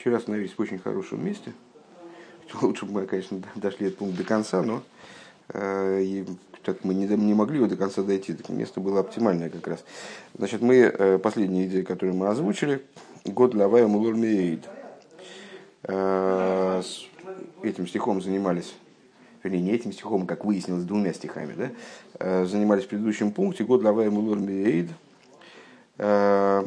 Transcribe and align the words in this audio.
вчера 0.00 0.16
остановились 0.16 0.52
в 0.56 0.60
очень 0.60 0.78
хорошем 0.78 1.22
месте. 1.22 1.52
Лучше 2.62 2.86
бы 2.86 2.92
мы, 2.92 3.06
конечно, 3.06 3.42
дошли 3.54 3.88
этот 3.88 3.98
пункт 3.98 4.16
до 4.16 4.24
конца, 4.24 4.62
но 4.62 4.82
э, 5.50 6.02
и, 6.02 6.26
так 6.64 6.84
мы 6.84 6.94
не, 6.94 7.06
не 7.06 7.34
могли 7.34 7.58
его 7.58 7.66
до 7.66 7.76
конца 7.76 8.02
дойти. 8.02 8.32
Так 8.32 8.48
место 8.48 8.80
было 8.80 9.00
оптимальное 9.00 9.50
как 9.50 9.66
раз. 9.68 9.84
Значит, 10.34 10.62
мы, 10.62 10.76
э, 10.76 11.18
последняя 11.18 11.66
идея, 11.66 11.84
которую 11.84 12.16
мы 12.16 12.28
озвучили, 12.28 12.82
год 13.26 13.54
Лавая 13.54 13.86
Мулурмеид. 13.86 14.66
Э, 15.82 16.82
этим 17.62 17.86
стихом 17.86 18.22
занимались 18.22 18.74
вернее, 19.42 19.60
не 19.60 19.72
этим 19.72 19.92
стихом, 19.92 20.26
как 20.26 20.44
выяснилось, 20.44 20.84
двумя 20.84 21.12
стихами, 21.12 21.54
да, 21.54 21.70
э, 22.18 22.44
занимались 22.46 22.84
в 22.84 22.88
предыдущем 22.88 23.32
пункте, 23.32 23.64
год 23.64 23.82
Лавая 23.82 24.10
Мулур 24.10 24.38
Миэйд, 24.38 24.90
э, 25.98 26.64
э, 26.64 26.66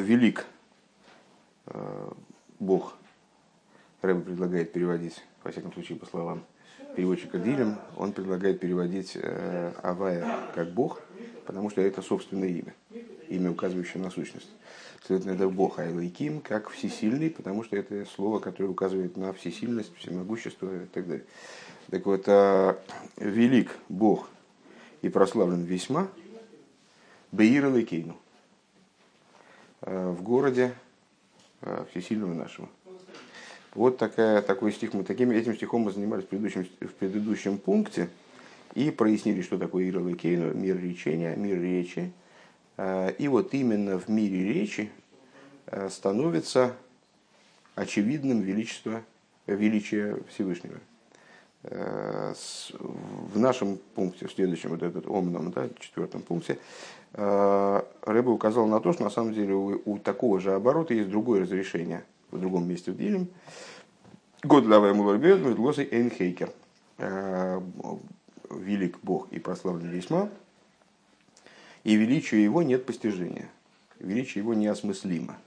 велик 0.00 0.46
Бог. 2.58 2.96
Рэбе 4.02 4.20
предлагает 4.20 4.72
переводить, 4.72 5.22
во 5.44 5.50
всяком 5.50 5.72
случае, 5.72 5.98
по 5.98 6.06
словам 6.06 6.44
переводчика 6.96 7.38
Дилем, 7.38 7.76
он 7.96 8.12
предлагает 8.12 8.60
переводить 8.60 9.16
Авая 9.82 10.48
как 10.54 10.72
Бог, 10.72 11.00
потому 11.46 11.70
что 11.70 11.80
это 11.80 12.02
собственное 12.02 12.48
имя, 12.48 12.74
имя, 13.28 13.50
указывающее 13.50 14.02
на 14.02 14.10
сущность. 14.10 14.48
Следовательно, 15.04 15.34
это 15.34 15.48
Бог 15.48 15.78
Айлайким, 15.78 16.40
как 16.40 16.68
всесильный, 16.70 17.30
потому 17.30 17.64
что 17.64 17.76
это 17.76 18.04
слово, 18.04 18.38
которое 18.38 18.68
указывает 18.68 19.16
на 19.16 19.32
всесильность, 19.32 19.94
всемогущество 19.96 20.84
и 20.84 20.86
так 20.86 21.06
далее. 21.06 21.24
Так 21.90 22.06
вот, 22.06 22.24
а, 22.28 22.78
велик 23.16 23.76
Бог 23.88 24.28
и 25.02 25.08
прославлен 25.08 25.64
весьма 25.64 26.08
Беир 27.32 27.72
Лейкейну 27.72 28.16
в 29.82 30.22
городе 30.22 30.72
а, 31.62 31.86
всесильного 31.90 32.34
нашего. 32.34 32.68
Вот 33.74 33.98
такая, 33.98 34.42
такой 34.42 34.72
стих. 34.72 34.94
Мы 34.94 35.04
таким, 35.04 35.30
этим 35.30 35.54
стихом 35.54 35.82
мы 35.82 35.92
занимались 35.92 36.24
в 36.24 36.28
предыдущем, 36.28 36.66
в 36.80 36.94
предыдущем 36.94 37.58
пункте 37.58 38.08
и 38.74 38.90
прояснили, 38.90 39.42
что 39.42 39.58
такое 39.58 39.88
Ира 39.88 40.00
Кейну, 40.14 40.52
мир 40.54 40.78
речения, 40.80 41.36
мир 41.36 41.60
речи, 41.60 42.12
Э, 42.80 43.12
и 43.18 43.28
вот 43.28 43.52
именно 43.52 43.98
в 43.98 44.08
мире 44.08 44.42
речи 44.54 44.90
э, 45.66 45.90
становится 45.90 46.74
очевидным 47.74 48.40
величество, 48.40 49.02
величие 49.46 50.22
Всевышнего. 50.30 50.78
Э, 51.62 52.34
в 52.78 53.38
нашем 53.38 53.78
пункте, 53.94 54.26
в 54.26 54.32
следующем, 54.32 54.70
вот 54.70 54.82
этот 54.82 55.06
омном, 55.06 55.50
да, 55.50 55.68
четвертом 55.78 56.22
пункте, 56.22 56.58
Рэба 57.12 58.30
указал 58.30 58.66
на 58.66 58.80
то, 58.80 58.92
что 58.92 59.02
на 59.02 59.10
самом 59.10 59.34
деле 59.34 59.52
у, 59.54 59.82
у 59.84 59.98
такого 59.98 60.38
же 60.40 60.54
оборота 60.54 60.94
есть 60.94 61.10
другое 61.10 61.42
разрешение 61.42 62.04
в 62.30 62.38
другом 62.38 62.68
месте 62.68 62.92
в 62.92 62.96
Дилем. 62.96 63.28
Год 64.42 64.64
лавай 64.64 64.94
муларбет, 64.94 65.40
медлосой 65.40 65.88
эйнхейкер. 65.90 66.50
Велик 68.50 68.98
Бог 69.02 69.32
и 69.32 69.38
прославлен 69.38 69.90
весьма, 69.90 70.28
и 71.84 71.94
величию 71.94 72.42
его 72.42 72.62
нет 72.62 72.84
постижения, 72.84 73.48
величие 73.98 74.42
его 74.42 74.54
неосмыслимо. 74.54 75.38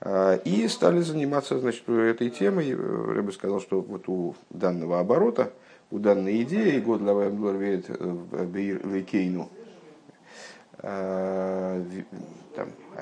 А, 0.00 0.34
и 0.36 0.68
стали 0.68 1.00
заниматься 1.00 1.58
значит, 1.58 1.88
этой 1.88 2.30
темой. 2.30 2.74
Рэбе 2.74 3.32
сказал, 3.32 3.60
что 3.60 3.80
вот 3.80 4.08
у 4.08 4.34
данного 4.50 5.00
оборота, 5.00 5.52
у 5.90 5.98
данной 5.98 6.42
идеи, 6.42 6.80
год 6.80 7.00
Лавайамдлорвеет 7.02 7.86
э, 7.88 8.44
Бейр 8.44 8.86
Лейкейну, 8.86 9.50
о 10.82 11.80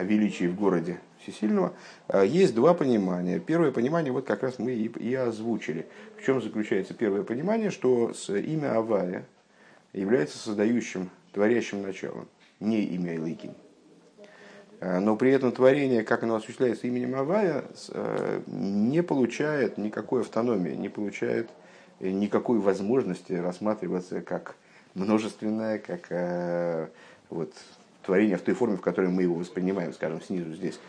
величии 0.00 0.46
в 0.46 0.54
городе 0.54 1.00
Всесильного, 1.20 1.72
а, 2.08 2.22
есть 2.22 2.54
два 2.54 2.74
понимания. 2.74 3.40
Первое 3.40 3.72
понимание, 3.72 4.12
вот 4.12 4.26
как 4.26 4.42
раз 4.42 4.58
мы 4.58 4.72
и, 4.72 4.86
и 4.86 5.14
озвучили. 5.14 5.86
В 6.18 6.24
чем 6.24 6.40
заключается 6.42 6.94
первое 6.94 7.22
понимание, 7.22 7.70
что 7.70 8.12
имя 8.28 8.76
Авая 8.76 9.26
является 9.92 10.38
создающим, 10.38 11.10
творящим 11.32 11.82
началом 11.82 12.28
не 12.62 12.82
имя 12.84 13.14
Илыкин. 13.14 13.54
А, 14.82 14.98
но 14.98 15.14
при 15.14 15.30
этом 15.30 15.52
творение, 15.52 16.02
как 16.02 16.24
оно 16.24 16.34
осуществляется 16.34 16.88
именем 16.88 17.14
Авая, 17.14 17.64
э, 17.90 18.40
не 18.48 19.00
получает 19.04 19.78
никакой 19.78 20.22
автономии, 20.22 20.72
не 20.72 20.88
получает 20.88 21.50
э, 22.00 22.10
никакой 22.10 22.58
возможности 22.58 23.32
рассматриваться 23.34 24.22
как 24.22 24.56
множественное, 24.94 25.78
как 25.78 26.06
э, 26.10 26.88
вот, 27.30 27.52
творение 28.04 28.36
в 28.36 28.42
той 28.42 28.54
форме, 28.54 28.76
в 28.76 28.80
которой 28.80 29.08
мы 29.08 29.22
его 29.22 29.36
воспринимаем, 29.36 29.92
скажем, 29.92 30.20
снизу 30.20 30.52
здесь. 30.52 30.80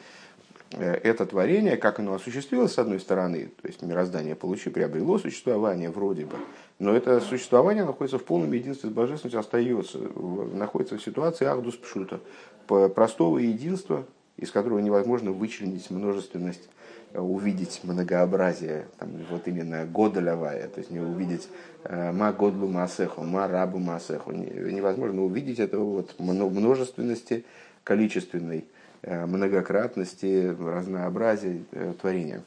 Это 0.80 1.26
творение, 1.26 1.78
как 1.78 2.00
оно 2.00 2.16
осуществилось, 2.16 2.74
с 2.74 2.80
одной 2.80 3.00
стороны, 3.00 3.52
то 3.62 3.68
есть 3.68 3.82
мироздание 3.82 4.36
получило, 4.36 4.74
приобрело 4.74 5.20
существование 5.20 5.90
вроде 5.90 6.26
бы, 6.26 6.38
но 6.80 6.96
это 6.96 7.20
существование 7.22 7.84
находится 7.84 8.18
в 8.18 8.24
полном 8.24 8.52
единстве 8.54 8.90
с 8.90 8.94
божественностью, 8.94 9.40
остается, 9.40 9.98
находится 9.98 10.98
в 10.98 11.04
ситуации 11.04 11.46
ахдус 11.46 11.76
пшута, 11.76 12.20
простого 12.68 13.38
единства, 13.38 14.06
из 14.38 14.52
которого 14.52 14.80
невозможно 14.80 15.32
вычленить 15.32 15.92
множественность, 15.92 16.68
э, 17.14 17.20
увидеть 17.20 17.82
многообразие, 17.84 18.88
там, 18.98 19.12
вот 19.30 19.48
именно 19.48 19.86
годолевая, 19.86 20.68
то 20.68 20.80
есть 20.80 20.90
не 20.90 21.00
увидеть 21.00 21.48
э, 21.84 22.12
ма 22.12 22.34
годлу 22.34 22.68
масеху, 22.68 23.24
ма 23.24 23.48
рабу 23.48 23.78
масеху. 23.78 24.32
Невозможно 24.32 25.24
увидеть 25.24 25.60
этого 25.60 25.84
вот 25.84 26.16
множественности, 26.18 27.46
количественной 27.84 28.60
э, 28.60 28.64
многократности, 29.04 30.56
разнообразия 30.60 31.62
творения. 32.00 32.44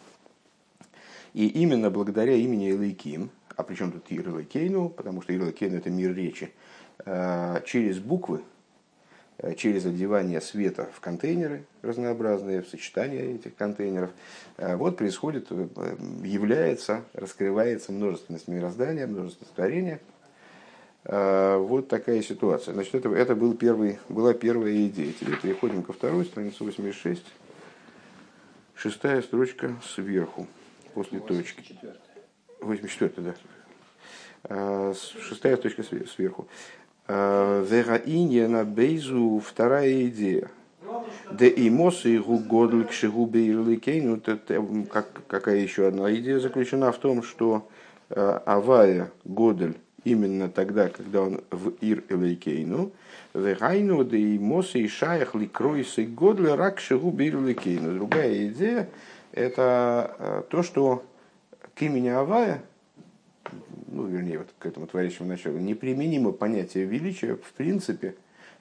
И 1.36 1.48
именно 1.48 1.90
благодаря 1.90 2.34
имени 2.34 2.70
Элейким, 2.70 3.30
а 3.56 3.62
причем 3.62 3.92
тут 3.92 4.10
Ирла 4.10 4.42
Кейну, 4.42 4.88
потому 4.88 5.20
что 5.20 5.34
Ирла 5.34 5.52
Кейну 5.52 5.76
это 5.76 5.90
мир 5.90 6.14
речи, 6.14 6.50
э, 7.04 7.60
через 7.66 7.98
буквы, 7.98 8.42
э, 9.36 9.54
через 9.54 9.84
одевание 9.84 10.40
света 10.40 10.88
в 10.94 11.00
контейнеры 11.00 11.64
разнообразные, 11.82 12.62
в 12.62 12.68
сочетание 12.68 13.34
этих 13.34 13.54
контейнеров, 13.54 14.12
э, 14.56 14.76
вот 14.76 14.96
происходит, 14.96 15.50
является, 16.22 17.02
раскрывается 17.12 17.92
множественность 17.92 18.48
мироздания, 18.48 19.06
множественность 19.06 19.54
творения. 19.54 20.00
Вот 21.08 21.88
такая 21.88 22.20
ситуация. 22.20 22.74
Значит, 22.74 22.96
это, 22.96 23.08
это 23.10 23.36
был 23.36 23.54
первый, 23.54 24.00
была 24.08 24.34
первая 24.34 24.86
идея. 24.86 25.12
Теперь 25.12 25.38
переходим 25.38 25.82
ко 25.82 25.92
второй, 25.92 26.24
странице 26.24 26.64
86. 26.64 27.22
Шестая 28.74 29.22
строчка 29.22 29.74
сверху, 29.82 30.46
после 30.94 31.20
точки. 31.20 31.78
84 32.60 33.12
да. 33.18 33.34
А, 34.44 34.92
шестая 34.94 35.56
точка 35.56 35.82
сверху. 35.82 36.46
А, 37.08 37.62
Вераинья 37.62 38.48
на 38.48 38.64
бейзу 38.64 39.42
вторая 39.44 40.06
идея. 40.06 40.50
Да 41.30 41.46
и 41.46 41.70
мосы 41.70 42.18
годль 42.18 42.84
к 42.84 42.92
шигубе 42.92 43.46
как 44.92 45.26
Какая 45.26 45.56
еще 45.56 45.88
одна 45.88 46.14
идея 46.14 46.38
заключена 46.38 46.92
в 46.92 46.98
том, 46.98 47.22
что 47.22 47.68
а, 48.10 48.42
Авая 48.44 49.10
Годель 49.24 49.76
именно 50.06 50.48
тогда, 50.48 50.88
когда 50.88 51.22
он 51.22 51.40
в 51.50 51.70
Ир 51.80 52.04
Элейкейну, 52.08 52.92
Вегайну, 53.34 54.04
да 54.04 54.16
и 54.16 54.38
Мосы 54.38 54.78
и 54.78 54.88
Шаях 54.88 55.34
Ликройс 55.34 55.98
и 55.98 56.06
Годль 56.06 56.48
Рак 56.48 56.78
Шигубе 56.78 57.28
Элейкейну. 57.28 57.92
Другая 57.94 58.46
идея– 58.46 58.88
это 59.32 60.46
то, 60.48 60.62
что 60.62 61.04
к 61.74 61.82
имени 61.82 62.08
Авая, 62.08 62.62
ну, 63.88 64.06
вернее, 64.06 64.38
вот 64.38 64.48
к 64.60 64.66
этому 64.66 64.86
творящему 64.86 65.28
началу, 65.28 65.58
неприменимо 65.58 66.30
понятие 66.30 66.84
величия 66.84 67.34
в 67.34 67.52
принципе, 67.56 68.14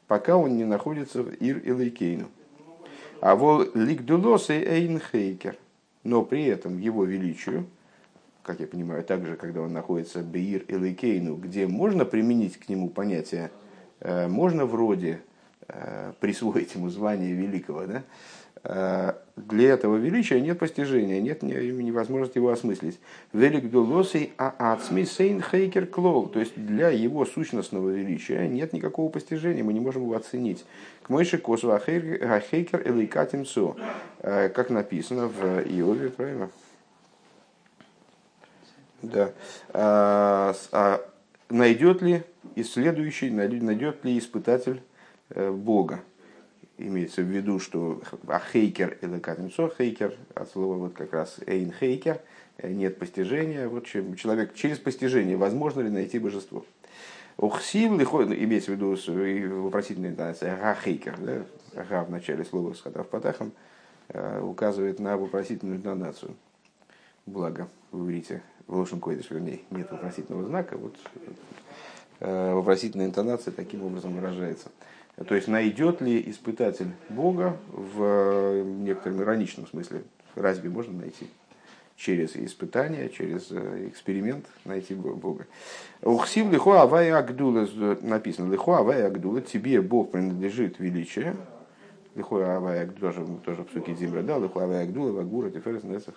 пока 0.08 0.38
он 0.38 0.58
не 0.58 0.66
находится 0.66 1.22
в 1.22 1.32
Ир 1.36 1.62
Элейкейну. 1.64 2.28
А 3.22 3.36
вол 3.36 3.66
ликдулос 3.76 4.50
эйнхейкер. 4.50 5.58
Но 6.04 6.24
при 6.24 6.46
этом 6.46 6.80
его 6.80 7.04
величию, 7.04 7.66
как 8.46 8.60
я 8.60 8.68
понимаю, 8.68 9.04
также, 9.04 9.36
когда 9.36 9.62
он 9.62 9.74
находится 9.74 10.22
Беир 10.22 10.66
Элейкейну, 10.68 11.36
где 11.36 11.68
можно 11.68 12.06
применить 12.06 12.58
к 12.58 12.70
нему 12.70 12.90
понятие, 12.90 13.52
э, 14.00 14.28
можно 14.28 14.66
вроде 14.66 15.22
э, 15.68 16.14
присвоить 16.20 16.76
ему 16.76 16.90
звание 16.90 17.34
великого, 17.34 17.86
да, 17.86 18.04
Э, 18.68 19.14
для 19.36 19.74
этого 19.74 19.98
величия 19.98 20.42
нет 20.42 20.58
постижения, 20.58 21.22
нет 21.22 21.44
невозможности 21.44 22.38
его 22.38 22.50
осмыслить. 22.50 23.00
Велик 23.32 23.70
дулосей 23.70 24.34
а 24.38 24.74
ацми 24.74 25.06
сейн 25.06 25.42
хейкер 25.42 25.86
клоу. 25.86 26.28
То 26.28 26.40
есть 26.40 26.54
для 26.56 26.90
его 26.90 27.26
сущностного 27.26 27.90
величия 27.90 28.48
нет 28.48 28.74
никакого 28.74 29.10
постижения, 29.10 29.64
мы 29.64 29.74
не 29.74 29.80
можем 29.80 30.04
его 30.04 30.16
оценить. 30.16 30.66
К 31.04 31.10
мойши 31.10 31.38
косу 31.38 31.72
ахейкер 31.72 32.82
элейкатим 32.88 33.46
со. 33.46 33.76
Э, 34.20 34.50
как 34.50 34.70
написано 34.72 35.28
в 35.28 35.62
Иове, 35.62 36.10
правильно? 36.10 36.50
Да. 39.12 39.32
А, 39.70 40.54
а 40.72 41.02
найдет 41.50 42.02
ли 42.02 42.24
исследующий, 42.56 43.30
найдет 43.30 44.04
ли 44.04 44.18
испытатель 44.18 44.82
э, 45.30 45.52
Бога? 45.52 46.02
имеется 46.78 47.22
в 47.22 47.26
виду, 47.26 47.60
что 47.60 48.02
ахейкер 48.28 48.98
или 49.02 49.20
катимцо 49.20 49.72
хейкер, 49.78 50.16
от 50.34 50.50
слова 50.50 50.76
вот 50.76 50.94
как 50.94 51.14
раз 51.14 51.40
эйн 51.46 51.72
хейкер, 51.72 52.20
нет 52.62 52.98
постижения. 52.98 53.68
Вот 53.68 53.86
человек 53.86 54.54
через 54.54 54.80
постижение, 54.80 55.38
возможно 55.38 55.82
ли 55.82 55.90
найти 55.90 56.20
божество. 56.20 56.66
Ухсив 57.38 57.98
лихой, 58.00 58.26
имеется 58.44 58.72
в 58.72 58.76
виду 58.76 59.62
вопросительная 59.64 60.12
интонация, 60.12 60.58
гахейкер, 60.58 61.18
да, 61.20 61.46
ага 61.76 62.06
в 62.06 62.10
начале 62.10 62.46
слова 62.46 62.74
с 62.74 62.82
хатав 62.82 63.08
патахом, 63.10 63.52
указывает 64.42 65.00
на 65.00 65.18
вопросительную 65.18 65.78
интонацию. 65.78 66.36
Благо, 67.26 67.68
в 67.92 68.06
иврите, 68.06 68.42
в 68.68 68.78
Лошен 68.78 69.00
Койдыш, 69.00 69.30
вернее, 69.30 69.62
нет 69.72 69.92
вопросительного 69.92 70.46
знака, 70.46 70.78
вот 70.78 70.96
вопросительная 72.20 73.08
интонация 73.08 73.52
таким 73.52 73.84
образом 73.84 74.14
выражается. 74.14 74.70
То 75.28 75.36
есть 75.36 75.48
найдет 75.48 76.02
ли 76.02 76.22
испытатель 76.30 76.92
Бога 77.10 77.58
в 77.72 78.02
э, 78.02 78.64
некотором 78.64 79.22
ироничном 79.22 79.66
смысле? 79.66 80.04
Разве 80.36 80.70
можно 80.70 81.00
найти? 81.00 81.28
Через 81.96 82.36
испытание, 82.36 83.10
через 83.10 83.48
э, 83.50 83.88
эксперимент 83.88 84.46
найти 84.66 84.94
Бога. 84.94 85.48
Ухсив 86.02 86.52
лихо 86.52 86.82
авая 86.82 87.18
агдула, 87.18 87.66
написано, 88.02 88.52
лихо 88.52 88.80
авая 88.80 89.08
агдула, 89.08 89.40
тебе 89.42 89.82
Бог 89.82 90.12
принадлежит 90.12 90.80
величие. 90.80 91.38
Лихо 92.16 92.58
авая 92.58 92.82
агдула, 92.84 93.14
тоже, 93.14 93.26
тоже 93.46 93.64
в 93.64 93.72
суке 93.72 93.94
Димра, 93.94 94.22
да, 94.22 94.38
лихо 94.38 94.66
авая 94.66 94.84
агдула, 94.84 95.14
вагура, 95.14 95.50
теферес, 95.50 95.84
несах. 95.84 96.16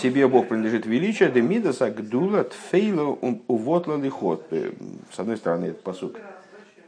Тебе 0.00 0.28
Бог 0.28 0.48
принадлежит 0.48 0.86
величие, 0.86 1.30
демидас 1.30 1.82
агдула 1.82 2.44
тфейла 2.44 3.18
увотла 3.48 3.96
лихот. 3.96 4.46
Э, 4.50 4.72
с 5.10 5.18
одной 5.18 5.36
стороны, 5.36 5.66
этот 5.66 5.82
посук 5.82 6.16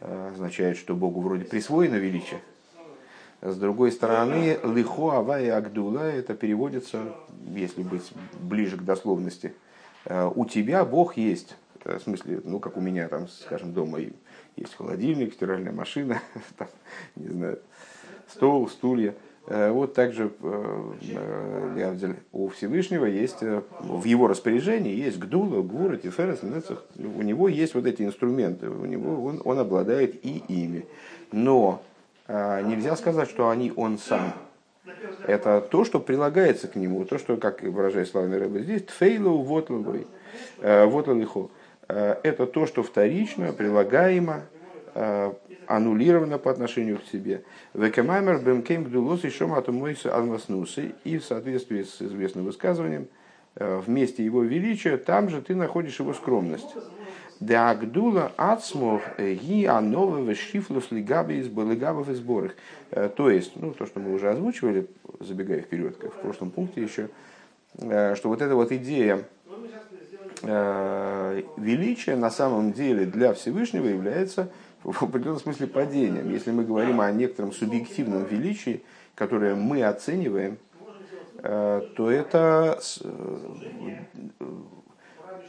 э, 0.00 0.30
означает, 0.32 0.76
что 0.76 0.94
Богу 0.94 1.20
вроде 1.20 1.44
присвоено 1.44 1.96
величие. 1.96 2.40
С 3.42 3.56
другой 3.56 3.90
стороны, 3.90 4.58
лихо 4.62 5.18
авая 5.18 5.56
агдула, 5.56 6.04
это 6.04 6.34
переводится, 6.34 7.02
если 7.48 7.82
быть 7.82 8.12
ближе 8.40 8.76
к 8.76 8.82
дословности, 8.82 9.52
э, 10.04 10.30
у 10.32 10.44
тебя 10.46 10.84
Бог 10.84 11.16
есть. 11.16 11.56
В 11.84 12.00
смысле, 12.00 12.40
ну, 12.44 12.60
как 12.60 12.76
у 12.76 12.80
меня 12.80 13.08
там, 13.08 13.28
скажем, 13.28 13.72
дома 13.72 13.98
есть 14.56 14.74
холодильник, 14.74 15.34
стиральная 15.34 15.72
машина, 15.72 16.22
там, 16.56 16.68
не 17.16 17.28
знаю, 17.28 17.58
стол, 18.28 18.68
стулья– 18.68 19.14
вот 19.46 19.94
также 19.94 20.32
э, 20.42 20.92
э, 21.12 22.14
у 22.32 22.48
Всевышнего 22.48 23.04
есть, 23.04 23.42
в 23.42 24.04
его 24.04 24.26
распоряжении 24.26 24.92
есть 24.92 25.18
Гдула, 25.20 25.62
Гура, 25.62 25.96
Тиферес, 25.96 26.40
у 26.98 27.22
него 27.22 27.48
есть 27.48 27.74
вот 27.74 27.86
эти 27.86 28.02
инструменты, 28.02 28.68
у 28.68 28.84
него 28.86 29.24
он, 29.24 29.40
он 29.44 29.58
обладает 29.60 30.24
и 30.24 30.42
ими. 30.48 30.86
Но 31.30 31.82
нельзя 32.28 32.96
сказать, 32.96 33.28
что 33.30 33.48
они 33.48 33.72
он 33.76 33.98
сам. 33.98 34.32
Это 35.28 35.60
то, 35.60 35.84
что 35.84 36.00
прилагается 36.00 36.66
к 36.66 36.74
нему, 36.74 37.04
то, 37.04 37.18
что, 37.18 37.36
как 37.36 37.62
выражает 37.62 38.08
словами 38.08 38.34
Рэба 38.34 38.58
здесь, 38.60 38.82
тфейлу 38.82 39.42
вот 39.42 39.70
лихо. 41.08 41.50
Это 41.86 42.46
то, 42.46 42.66
что 42.66 42.82
вторично, 42.82 43.52
прилагаемо 43.52 44.42
аннулировано 45.66 46.38
по 46.38 46.50
отношению 46.50 46.98
к 46.98 47.04
себе. 47.04 47.42
Векамаймер 47.74 48.38
бемкейм 48.38 48.84
гдулос 48.84 49.24
и 49.24 49.30
шомату 49.30 49.72
мойса 49.72 50.14
алмаснусы. 50.14 50.94
И 51.04 51.18
в 51.18 51.24
соответствии 51.24 51.82
с 51.82 52.00
известным 52.00 52.44
высказыванием, 52.44 53.08
э, 53.56 53.80
вместе 53.84 54.24
его 54.24 54.42
величия, 54.42 54.96
там 54.96 55.28
же 55.28 55.42
ты 55.42 55.54
находишь 55.54 55.98
его 55.98 56.14
скромность. 56.14 56.74
Да 57.38 57.74
гдула 57.74 58.32
ацмов 58.38 59.02
ги 59.18 59.66
ановы 59.66 60.34
шифлус 60.34 60.90
лигаби 60.90 61.38
из 61.38 61.48
балыгабов 61.48 62.08
и 62.08 62.14
сборах. 62.14 62.52
Э, 62.90 63.10
то 63.14 63.30
есть, 63.30 63.52
ну, 63.56 63.72
то, 63.72 63.86
что 63.86 64.00
мы 64.00 64.14
уже 64.14 64.30
озвучивали, 64.30 64.86
забегая 65.20 65.60
вперед, 65.60 65.96
как 65.96 66.14
в 66.14 66.18
прошлом 66.18 66.50
пункте 66.50 66.82
еще, 66.82 67.08
э, 67.78 68.14
что 68.14 68.28
вот 68.28 68.40
эта 68.40 68.54
вот 68.54 68.72
идея 68.72 69.24
величия 70.42 72.14
на 72.14 72.30
самом 72.30 72.72
деле 72.72 73.06
для 73.06 73.32
Всевышнего 73.32 73.86
является 73.86 74.50
в 74.92 75.02
определенном 75.02 75.40
смысле 75.40 75.66
падением. 75.66 76.30
Если 76.30 76.52
мы 76.52 76.64
говорим 76.64 77.00
о 77.00 77.10
некотором 77.10 77.52
субъективном 77.52 78.24
величии, 78.24 78.82
которое 79.14 79.54
мы 79.54 79.82
оцениваем, 79.82 80.58
э, 81.38 81.82
то 81.96 82.10
это 82.10 82.78
э, 83.00 83.96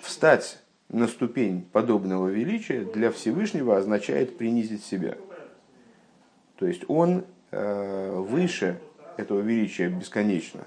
встать 0.01 0.59
на 0.89 1.07
ступень 1.07 1.67
подобного 1.71 2.29
величия 2.29 2.83
для 2.83 3.11
Всевышнего 3.11 3.77
означает 3.77 4.37
принизить 4.37 4.83
себя. 4.83 5.15
То 6.57 6.65
есть 6.65 6.83
он 6.87 7.25
э, 7.51 8.15
выше 8.15 8.79
этого 9.17 9.41
величия 9.41 9.89
бесконечно. 9.89 10.61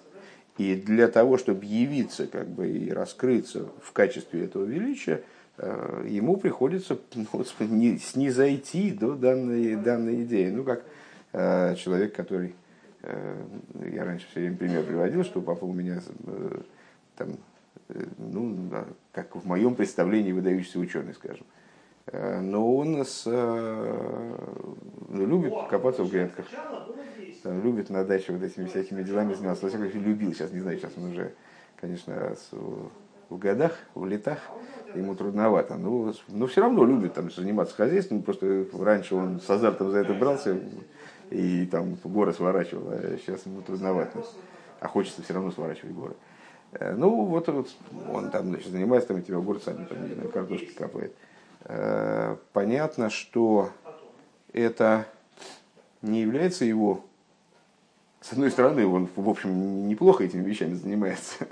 И 0.58 0.76
для 0.76 1.08
того, 1.08 1.38
чтобы 1.38 1.64
явиться 1.64 2.26
как 2.26 2.48
бы, 2.48 2.68
и 2.68 2.90
раскрыться 2.90 3.68
в 3.82 3.92
качестве 3.92 4.44
этого 4.44 4.64
величия, 4.64 5.22
ему 6.06 6.36
приходится 6.36 6.98
ну, 7.14 7.44
снизойти 7.44 8.92
до 8.92 9.14
данной, 9.14 9.76
данной 9.76 10.24
идеи. 10.24 10.50
Ну, 10.50 10.64
как 10.64 10.84
э, 11.32 11.74
человек, 11.76 12.14
который... 12.14 12.54
Э, 13.02 13.42
я 13.92 14.04
раньше 14.04 14.26
все 14.30 14.40
время 14.40 14.56
пример 14.56 14.84
приводил, 14.84 15.24
что 15.24 15.40
папа 15.40 15.64
у 15.64 15.72
меня 15.72 16.00
там, 17.16 17.36
ну, 18.18 18.70
как 19.12 19.36
в 19.36 19.46
моем 19.46 19.74
представлении 19.74 20.32
выдающийся 20.32 20.78
ученый, 20.78 21.14
скажем. 21.14 21.46
Но 22.12 22.76
он 22.76 23.04
с, 23.04 23.24
ну, 23.26 25.26
любит 25.26 25.52
копаться 25.68 26.02
в 26.02 26.10
грядках, 26.10 26.46
там, 27.42 27.62
любит 27.62 27.90
на 27.90 28.04
даче 28.04 28.32
вот 28.32 28.42
этими 28.42 28.66
всякими 28.66 29.02
делами 29.02 29.34
заниматься. 29.34 29.64
Во 29.64 29.68
всяком 29.68 29.90
случае, 29.90 30.08
любил, 30.08 30.34
сейчас 30.34 30.52
не 30.52 30.60
знаю, 30.60 30.78
сейчас 30.78 30.92
он 30.96 31.12
уже, 31.12 31.32
конечно, 31.80 32.34
в 33.30 33.38
годах, 33.38 33.72
в 33.94 34.04
летах, 34.06 34.38
ему 34.94 35.14
трудновато. 35.14 35.76
Но, 35.76 35.88
ну, 35.88 36.14
но 36.28 36.46
все 36.46 36.60
равно 36.60 36.84
любит 36.84 37.14
там, 37.14 37.30
заниматься 37.30 37.74
хозяйством. 37.74 38.22
Просто 38.22 38.66
раньше 38.78 39.14
он 39.14 39.40
с 39.40 39.48
азартом 39.48 39.90
за 39.90 39.98
это 39.98 40.12
брался 40.12 40.58
и 41.30 41.64
там 41.66 41.96
горы 42.04 42.32
сворачивал, 42.32 42.88
а 42.90 43.16
сейчас 43.18 43.46
ему 43.46 43.62
трудновато. 43.62 44.24
А 44.80 44.88
хочется 44.88 45.22
все 45.22 45.34
равно 45.34 45.50
сворачивать 45.52 45.94
горы. 45.94 46.14
Э, 46.72 46.94
ну, 46.94 47.24
вот, 47.24 47.48
вот 47.48 47.68
он 48.12 48.30
там 48.30 48.48
значит, 48.48 48.72
занимается 48.72 49.08
там 49.08 49.18
этими 49.18 49.36
огурцами, 49.36 49.84
там, 49.84 50.08
не 50.08 50.14
знаю, 50.14 50.28
картошки 50.30 50.72
капает. 50.72 51.14
Э, 51.64 52.36
понятно, 52.52 53.10
что 53.10 53.70
это 54.52 55.06
не 56.02 56.22
является 56.22 56.64
его 56.64 57.04
с 58.20 58.32
одной 58.32 58.50
стороны, 58.50 58.86
он, 58.86 59.08
в 59.16 59.28
общем, 59.28 59.88
неплохо 59.88 60.24
этими 60.24 60.42
вещами 60.42 60.74
занимается. 60.74 61.46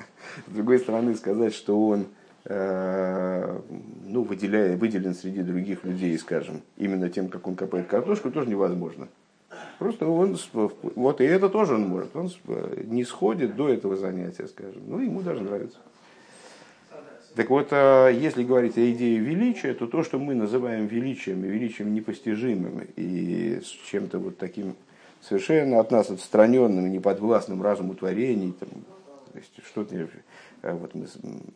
С 0.46 0.50
другой 0.50 0.78
стороны, 0.78 1.14
сказать, 1.14 1.54
что 1.54 1.88
он 1.88 2.06
э, 2.44 3.60
ну, 4.06 4.22
выделяя, 4.22 4.76
выделен 4.76 5.14
среди 5.14 5.42
других 5.42 5.84
людей, 5.84 6.18
скажем, 6.18 6.62
именно 6.76 7.08
тем, 7.08 7.28
как 7.28 7.46
он 7.46 7.56
копает 7.56 7.87
картошку, 7.87 8.30
тоже 8.30 8.48
невозможно. 8.48 9.08
Просто 9.78 10.06
он, 10.06 10.37
вот 10.52 11.20
и 11.20 11.25
это 11.25 11.48
тоже 11.48 11.75
он 11.75 11.88
может, 11.88 12.14
он 12.14 12.30
не 12.84 13.04
сходит 13.04 13.56
до 13.56 13.68
этого 13.68 13.96
занятия, 13.96 14.46
скажем, 14.46 14.82
ну, 14.87 14.98
ему 14.98 15.22
даже 15.22 15.42
нравится. 15.42 15.78
Так 17.34 17.50
вот, 17.50 17.68
э, 17.70 18.10
если 18.14 18.42
говорить 18.42 18.76
о 18.76 18.90
идее 18.90 19.18
величия, 19.18 19.72
то 19.72 19.87
то, 19.87 20.02
что 20.02 20.18
мы 20.18 20.34
называем 20.34 20.87
величием, 20.87 21.44
и 21.44 21.48
величием 21.48 21.94
непостижимым, 21.94 22.82
и 22.96 23.60
с 23.62 23.68
чем-то 23.90 24.18
вот 24.18 24.38
таким 24.38 24.75
совершенно 25.28 25.80
от 25.80 25.90
нас 25.90 26.11
отстраненным, 26.11 26.90
неподвластным 26.90 27.62
разуму 27.62 27.94
творений, 27.94 28.52
там, 28.52 28.68
то 29.32 29.38
есть 29.38 29.52
что-то, 29.66 29.94
э, 29.94 30.73
вот 30.73 30.94
мы 30.94 31.06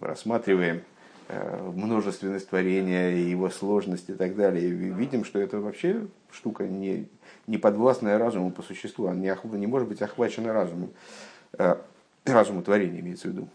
рассматриваем 0.00 0.82
э, 1.28 1.70
множественность 1.74 2.50
творения, 2.50 3.10
его 3.10 3.48
сложность 3.48 4.10
и 4.10 4.14
так 4.14 4.36
далее, 4.36 4.68
и 4.68 4.70
видим, 4.70 5.24
что 5.24 5.38
это 5.38 5.58
вообще 5.60 6.06
штука 6.30 6.64
не, 6.68 7.08
не 7.46 7.58
подвластная 7.58 8.18
разуму 8.18 8.50
по 8.50 8.62
существу, 8.62 9.06
она 9.06 9.18
не, 9.18 9.58
не 9.58 9.66
может 9.66 9.88
быть 9.88 10.02
охвачена 10.02 10.52
разумом, 10.52 10.90
э, 11.58 11.76
разуму 12.26 12.62
творения 12.62 13.00
имеется 13.00 13.28
в 13.28 13.32
виду. 13.32 13.48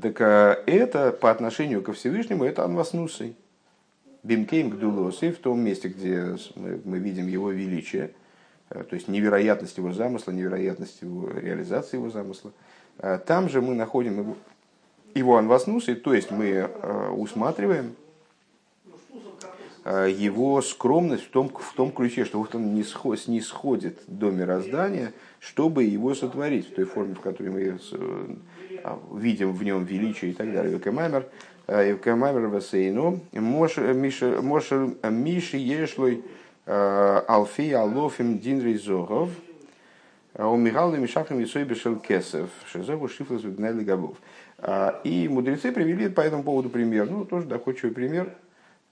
Так 0.00 0.20
это 0.20 1.10
по 1.10 1.32
отношению 1.32 1.82
ко 1.82 1.92
Всевышнему, 1.92 2.44
это 2.44 2.64
анваснусой. 2.64 3.34
במקום 4.22 4.70
גדולתו, 4.70 5.32
в 5.32 5.38
том 5.38 5.58
месте, 5.58 5.88
где 5.88 6.36
мы, 6.54 6.80
мы 6.84 6.98
видим 6.98 7.26
его 7.26 7.50
величие– 7.50 8.12
то 8.72 8.94
есть 8.94 9.08
невероятность 9.08 9.76
его 9.76 9.92
замысла, 9.92 10.32
невероятность 10.32 11.02
его 11.02 11.28
реализации 11.30 11.96
его 11.96 12.10
замысла. 12.10 12.52
Э, 12.98 13.18
там 13.24 13.48
же 13.48 13.60
мы 13.60 13.74
находим 13.74 14.18
его, 14.18 14.36
его 15.14 15.36
ענוותנותו, 15.36 15.94
то 15.94 16.14
есть 16.14 16.30
мы 16.30 16.46
э, 16.48 17.08
усматриваем 17.10 17.94
его 19.84 20.62
скромность 20.62 21.24
в 21.24 21.30
том, 21.30 21.48
в 21.48 21.74
том 21.74 21.90
ключе, 21.90 22.24
что 22.24 22.38
вот 22.38 22.54
он 22.54 22.72
не, 22.72 22.84
сход, 22.84 23.18
не 23.26 23.40
сходит 23.40 23.98
до 24.06 24.30
мироздания, 24.30 25.12
чтобы 25.40 25.82
его 25.82 26.14
сотворить 26.14 26.70
в 26.70 26.74
той 26.76 26.84
форме, 26.84 27.16
в 27.16 27.20
которой 27.20 27.48
мы 27.48 27.80
видим 29.18 29.52
в 29.52 29.64
нем 29.64 29.84
величие 29.84 30.30
и 30.30 30.34
так 30.34 30.52
далее. 30.52 30.74
וכמאמר, 30.74 31.26
Евкамаймер 31.66 32.46
Васейно, 32.46 33.18
Миши 35.10 35.56
Ешлой, 35.56 36.22
Алфи 36.66 37.72
Алофим 37.72 38.38
Динри 38.38 38.76
Зогов, 38.76 39.30
у 40.34 40.56
Михаила 40.56 40.94
Мишахам 40.96 41.42
Исой 41.42 41.64
Бешел 41.64 41.96
Кесов, 41.96 42.50
Шизову 42.66 43.08
Шифлас 43.08 43.42
Вигнали 43.42 43.84
Габов. 43.84 44.16
И 45.04 45.28
мудрецы 45.28 45.72
привели 45.72 46.08
по 46.08 46.20
этому 46.20 46.42
поводу 46.42 46.70
пример, 46.70 47.10
ну, 47.10 47.24
тоже 47.24 47.46
доходчивый 47.46 47.92
пример. 47.92 48.32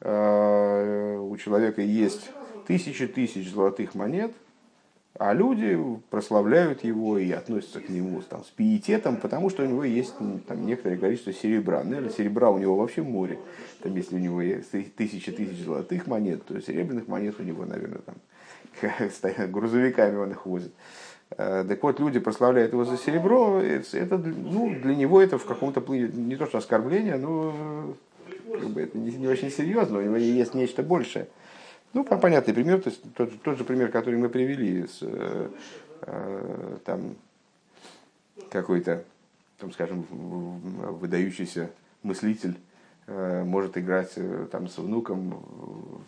У 0.00 1.36
человека 1.36 1.80
есть 1.82 2.30
тысячи 2.66 3.06
тысяч 3.06 3.50
золотых 3.52 3.94
монет– 3.94 4.32
а 5.20 5.34
люди 5.34 5.78
прославляют 6.08 6.82
его 6.82 7.18
и 7.18 7.30
относятся 7.30 7.80
к 7.80 7.90
нему 7.90 8.22
там, 8.22 8.42
с 8.42 8.48
пиететом, 8.48 9.18
потому 9.18 9.50
что 9.50 9.62
у 9.62 9.66
него 9.66 9.84
есть 9.84 10.14
там, 10.48 10.64
некоторое 10.64 10.96
количество 10.96 11.30
серебра. 11.34 11.84
Наверное, 11.84 12.08
серебра 12.08 12.48
у 12.48 12.56
него 12.56 12.74
вообще 12.74 13.02
море. 13.02 13.38
Там, 13.82 13.94
если 13.96 14.14
у 14.14 14.18
него 14.18 14.40
есть 14.40 14.70
тысячи 14.96 15.30
тысяч 15.30 15.62
золотых 15.62 16.06
монет, 16.06 16.46
то 16.46 16.58
серебряных 16.62 17.06
монет 17.06 17.34
у 17.38 17.42
него, 17.42 17.66
наверное, 17.66 18.00
там, 18.00 18.14
грузовиками 19.52 20.16
он 20.16 20.30
их 20.30 20.46
возит. 20.46 20.72
Э, 21.36 21.66
так 21.68 21.82
вот, 21.82 22.00
люди 22.00 22.18
прославляют 22.18 22.72
его 22.72 22.86
за 22.86 22.96
серебро, 22.96 23.60
это, 23.60 24.16
ну, 24.16 24.74
для 24.74 24.96
него 24.96 25.20
это 25.20 25.36
в 25.36 25.44
каком-то 25.44 25.82
не 25.92 26.36
то 26.36 26.46
что 26.46 26.56
оскорбление, 26.56 27.18
но 27.18 27.94
как 28.50 28.70
бы 28.70 28.80
это 28.80 28.96
не, 28.96 29.10
не 29.10 29.28
очень 29.28 29.50
серьезно, 29.50 29.98
у 29.98 30.02
него 30.02 30.16
есть 30.16 30.54
нечто 30.54 30.82
большее. 30.82 31.26
Ну, 31.92 32.04
понятный 32.04 32.54
пример, 32.54 32.80
то 32.80 32.88
есть 32.88 33.02
тот, 33.14 33.42
тот 33.42 33.58
же 33.58 33.64
пример, 33.64 33.90
который 33.90 34.16
мы 34.16 34.28
привели, 34.28 34.86
с, 34.86 34.98
э, 35.02 35.50
э, 36.02 36.76
там 36.84 37.16
какой-то, 38.50 39.04
там, 39.58 39.72
скажем, 39.72 40.04
выдающийся 40.10 41.70
мыслитель 42.04 42.56
э, 43.08 43.42
может 43.42 43.76
играть 43.76 44.12
э, 44.16 44.46
там 44.52 44.68
с 44.68 44.78
внуком 44.78 45.30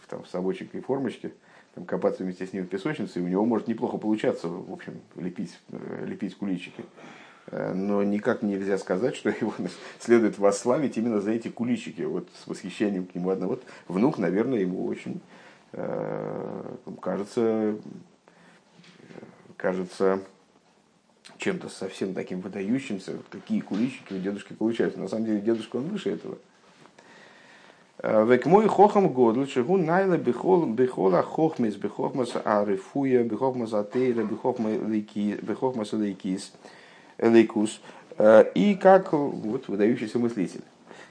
в, 0.03 0.09
там, 0.09 0.23
в 0.23 0.29
совочек 0.29 0.73
и 0.75 0.81
формочке, 0.81 1.33
там, 1.75 1.85
копаться 1.85 2.23
вместе 2.23 2.47
с 2.47 2.53
ним 2.53 2.65
в 2.65 2.69
песочнице, 2.69 3.19
и 3.19 3.23
у 3.23 3.29
него 3.29 3.45
может 3.45 3.67
неплохо 3.67 3.99
получаться, 3.99 4.47
в 4.47 4.73
общем, 4.73 5.01
лепить, 5.17 5.59
э, 5.71 6.05
лепить 6.07 6.37
куличики. 6.37 6.85
Но 7.51 8.05
никак 8.05 8.43
нельзя 8.43 8.79
сказать, 8.79 9.17
что 9.17 9.29
его 9.41 9.53
следует 9.99 10.39
восславить 10.39 10.97
именно 10.97 11.21
за 11.21 11.33
эти 11.33 11.49
куличики, 11.49 12.03
вот 12.03 12.29
с 12.41 12.47
восхищением 12.47 13.05
к 13.05 13.17
нему 13.17 13.31
одного. 13.31 13.55
Вот 13.55 13.65
внук, 13.89 14.19
наверное, 14.19 14.61
ему 14.61 14.87
очень 14.87 15.21
кажется, 17.01 17.77
кажется 19.57 20.21
чем-то 21.39 21.69
совсем 21.69 22.15
таким 22.15 22.41
выдающимся. 22.41 23.15
Какие 23.31 23.61
куличики 23.61 24.15
у 24.15 24.19
дедушки 24.19 24.53
получаются. 24.53 25.01
На 25.01 25.09
самом 25.09 25.27
деле 25.27 25.41
дедушка 25.41 25.77
он 25.77 25.89
выше 25.89 26.11
этого. 26.11 26.39
Э, 27.99 28.25
век 28.25 28.47
мой 28.47 28.67
хохам 28.69 29.13
годль, 29.13 29.49
шигу 29.49 29.77
найла 29.77 30.17
бихол 30.17 30.67
бихола 30.67 31.23
хохмис 31.23 31.77
бихохмас 31.77 32.33
арифуя 32.45 33.23
бихохмас 33.23 33.73
атейра 33.73 34.25
бихохмас 34.25 35.93
лейкис 35.93 36.53
лейкус. 37.19 37.81
Э, 38.19 38.45
и 38.55 38.75
как 38.75 39.13
вот 39.13 39.69
выдающийся 39.69 40.19
мыслитель, 40.19 40.63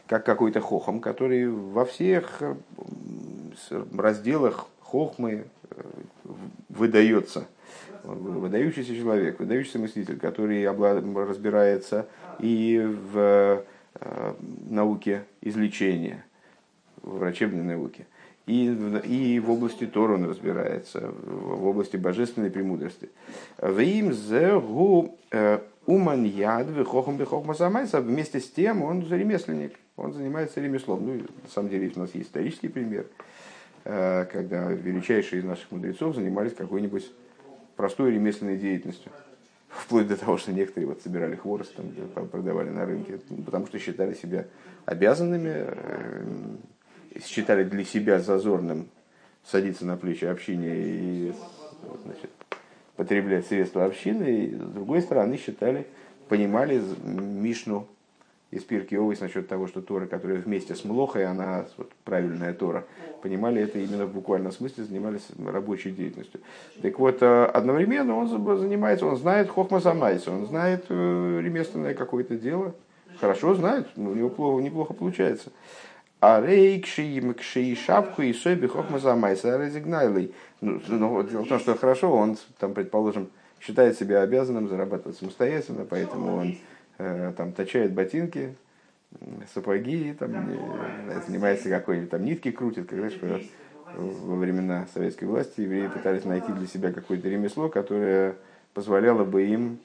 как 0.07 0.25
какой-то 0.25 0.59
хохом, 0.59 0.99
который 0.99 1.49
во 1.49 1.85
всех 1.85 2.41
разделах 3.93 4.67
хохмы 4.81 5.45
э, 5.69 5.81
выдается 6.69 7.47
выдающийся 8.03 8.95
человек, 8.95 9.39
выдающийся 9.39 9.79
мыслитель, 9.79 10.17
который 10.17 10.65
разбирается 10.65 12.07
и 12.39 12.79
в 13.13 13.63
э, 13.95 14.33
науке 14.69 15.23
излечения, 15.41 16.25
в 17.01 17.17
врачебной 17.19 17.63
науке, 17.63 18.07
и 18.47 18.65
и 19.05 19.39
в 19.39 19.51
области 19.51 19.85
Тора 19.85 20.15
он 20.15 20.25
разбирается, 20.25 21.13
в 21.23 21.65
области 21.65 21.97
божественной 21.97 22.49
премудрости. 22.49 23.09
В 23.57 23.79
им 23.79 24.13
зегу 24.13 25.17
э, 25.31 25.59
уман 25.85 26.23
яд 26.23 26.67
хохом 26.87 27.17
бихохма 27.17 27.53
самайса. 27.53 28.01
Вместе 28.01 28.39
с 28.39 28.49
тем 28.49 28.81
он 28.81 29.07
ремесленник, 29.07 29.73
он 29.95 30.13
занимается 30.13 30.59
ремеслом. 30.59 31.05
Ну, 31.05 31.13
на 31.13 31.49
самом 31.53 31.69
деле 31.69 31.91
у 31.95 31.99
нас 31.99 32.15
есть 32.15 32.29
исторический 32.29 32.67
пример– 32.67 33.05
когда 33.83 34.71
величайшие 34.71 35.41
из 35.41 35.45
наших 35.45 35.71
мудрецов 35.71 36.15
занимались 36.15 36.53
какой-нибудь 36.53 37.11
простой 37.75 38.11
ремесленной 38.11 38.57
деятельностью. 38.57 39.11
Вплоть 39.69 40.07
до 40.07 40.17
того, 40.17 40.37
что 40.37 40.51
некоторые 40.51 40.87
вот 40.87 41.01
собирали 41.01 41.35
хворост, 41.35 41.75
там, 41.75 42.27
продавали 42.27 42.69
на 42.69 42.85
рынке, 42.85 43.19
потому 43.45 43.67
что 43.67 43.79
считали 43.79 44.13
себя 44.13 44.45
обязанными, 44.85 45.51
э, 45.53 46.25
считали 47.23 47.63
для 47.63 47.83
себя 47.83 48.19
зазорным 48.19 48.87
садиться 49.43 49.85
на 49.85 49.97
плечи 49.97 50.25
общине 50.25 50.69
и 50.75 51.33
значит, 52.03 52.29
потреблять 52.95 53.47
средства 53.47 53.85
общины, 53.85 54.45
и 54.45 54.55
с 54.55 54.59
другой 54.59 55.01
стороны 55.01 55.37
считали, 55.37 55.87
понимали 56.29 56.81
Мишну 57.03 57.87
из 58.51 58.63
Пирки 58.63 58.95
Овес 58.95 59.21
насчет 59.21 59.47
того, 59.47 59.67
что 59.67 59.81
Тора, 59.81 60.07
которая 60.07 60.37
вместе 60.37 60.75
с 60.75 60.83
Млохой, 60.83 61.25
она 61.25 61.65
вот, 61.77 61.91
правильная 62.03 62.53
Тора, 62.53 62.85
понимали 63.23 63.61
это 63.61 63.79
именно 63.79 64.05
в 64.05 64.13
буквальном 64.13 64.51
смысле, 64.51 64.83
занимались 64.83 65.27
рабочей 65.45 65.91
деятельностью. 65.91 66.41
Так 66.81 66.99
вот, 66.99 67.21
э, 67.21 67.45
одновременно 67.45 68.15
он 68.15 68.27
занимается, 68.27 69.05
он 69.05 69.15
знает 69.15 69.49
Хохма 69.49 69.79
Самайса, 69.79 70.31
он 70.31 70.45
знает 70.45 70.85
э, 70.89 71.39
ремесленное 71.41 71.93
какое-то 71.93 72.35
дело, 72.35 72.75
хорошо 73.19 73.55
знает, 73.55 73.87
у 73.95 74.13
него 74.13 74.29
плохо, 74.29 74.61
неплохо 74.61 74.93
получается. 74.93 75.51
А 76.19 76.39
рейкши 76.39 77.19
мкши 77.21 77.75
шапку 77.75 78.21
и 78.21 78.31
сойби 78.33 78.67
хохма 78.67 78.99
замайса 78.99 79.57
резигнайлый. 79.57 80.35
Ну, 80.59 80.79
ну, 80.87 81.23
дело 81.23 81.41
в 81.41 81.47
том, 81.47 81.59
что 81.59 81.75
хорошо, 81.75 82.13
он 82.13 82.37
там, 82.59 82.75
предположим, 82.75 83.31
считает 83.59 83.97
себя 83.97 84.21
обязанным 84.21 84.67
зарабатывать 84.67 85.17
самостоятельно, 85.17 85.83
поэтому 85.89 86.37
он 86.37 86.57
там 87.37 87.53
точает 87.53 87.93
ботинки, 87.93 88.55
сапоги, 89.53 90.13
там, 90.17 90.31
занимается 91.25 91.69
какой-нибудь 91.69 92.09
там 92.09 92.23
нитки 92.23 92.51
крутит, 92.51 92.87
когда 92.87 93.09
что 93.09 93.41
во 93.95 94.35
времена 94.35 94.87
советской 94.93 95.25
власти 95.25 95.61
евреи 95.61 95.87
пытались 95.87 96.25
найти 96.25 96.51
для 96.51 96.67
себя 96.67 96.91
какое-то 96.91 97.27
ремесло, 97.27 97.69
которое 97.69 98.35
позволяло 98.73 99.25
бы 99.25 99.43
им 99.43 99.79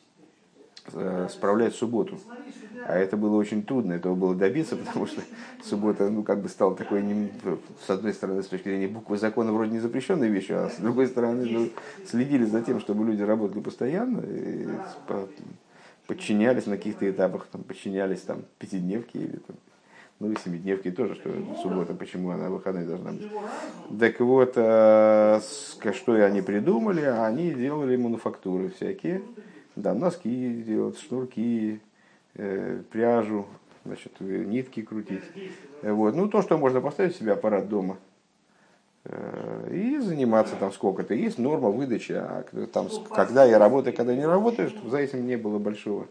э, 0.93 1.29
справлять 1.31 1.75
субботу. 1.75 2.19
А 2.87 2.97
это 2.97 3.17
было 3.17 3.37
очень 3.37 3.65
трудно, 3.65 3.95
этого 3.95 4.15
было 4.15 4.35
добиться, 4.35 4.77
потому 4.77 5.07
что 5.07 5.21
суббота, 5.65 6.09
ну, 6.09 6.23
как 6.23 6.41
бы 6.41 6.49
стала 6.49 6.77
такой, 6.77 7.03
с 7.85 7.91
одной 7.91 8.13
стороны, 8.13 8.43
с 8.45 8.47
точки 8.47 8.69
зрения 8.69 8.87
буквы 8.87 9.19
закона, 9.19 9.53
вроде 9.53 9.73
не 9.73 9.81
запрещенной 9.81 10.29
вещью, 10.29 10.65
а 10.65 10.71
с 10.71 10.77
другой 10.77 11.09
стороны, 11.09 11.47
ну, 11.47 11.71
следили 12.07 12.45
за 12.45 12.63
тем, 12.63 12.79
чтобы 12.79 13.05
люди 13.05 13.23
работали 13.23 13.61
постоянно, 13.61 14.21
и 14.21 14.69
подчинялись 16.07 16.67
на 16.67 16.77
каких-то 16.77 17.09
этапах, 17.11 17.47
там, 17.51 17.63
подчинялись 17.63 18.21
там 18.23 18.45
пятидневки 18.59 19.17
или 19.17 19.37
там, 19.37 19.57
ну 20.19 20.33
и 20.33 20.37
семидневки 20.37 20.91
тоже, 20.91 21.15
что 21.15 21.31
суббота, 21.63 21.95
почему 21.95 22.31
она 22.31 22.49
выходной 22.49 22.87
должна 22.87 23.13
быть. 23.13 23.29
Так 23.99 24.21
вот, 24.21 24.53
э, 24.57 25.41
что 25.93 26.13
они 26.25 26.41
придумали? 26.43 27.03
Они 27.03 27.53
делали 27.53 27.97
мануфактуры 27.97 28.71
всякие, 28.71 29.23
да, 29.75 29.95
носки 29.95 30.63
делать, 30.67 30.99
шнурки, 30.99 31.81
э, 32.35 32.83
пряжу, 32.91 33.47
значит, 33.85 34.13
нитки 34.21 34.83
крутить. 34.83 35.25
Вот. 35.83 36.15
Ну, 36.15 36.29
то, 36.29 36.41
что 36.43 36.57
можно 36.57 36.81
поставить 36.81 37.17
себе 37.17 37.33
аппарат 37.33 37.69
дома– 37.69 37.99
и 39.71 39.99
заниматься 39.99 40.57
там 40.57 40.73
сколько-то. 40.73 41.15
Есть 41.15 41.39
норма 41.39 41.71
выдачи, 41.71 42.13
а 42.13 42.45
там, 42.73 42.89
когда 43.15 43.45
я 43.45 43.59
работаю, 43.59 43.95
когда 43.95 44.15
не 44.15 44.27
работаю, 44.27 44.71
чтобы 44.71 44.91
за 44.91 44.99
этим 44.99 45.27
не 45.27 45.37
было 45.37 45.59
большого, 45.59 46.07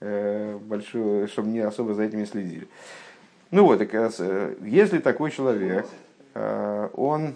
э, 0.00 0.58
большого, 0.58 1.28
чтобы 1.28 1.48
не 1.48 1.60
особо 1.60 1.94
за 1.94 2.04
этим 2.04 2.18
не 2.18 2.26
следили. 2.26 2.66
Ну 3.50 3.66
вот, 3.66 3.78
так, 3.78 3.94
э, 3.94 4.56
если 4.62 4.98
такой 4.98 5.30
человек, 5.30 5.86
он, 6.94 7.34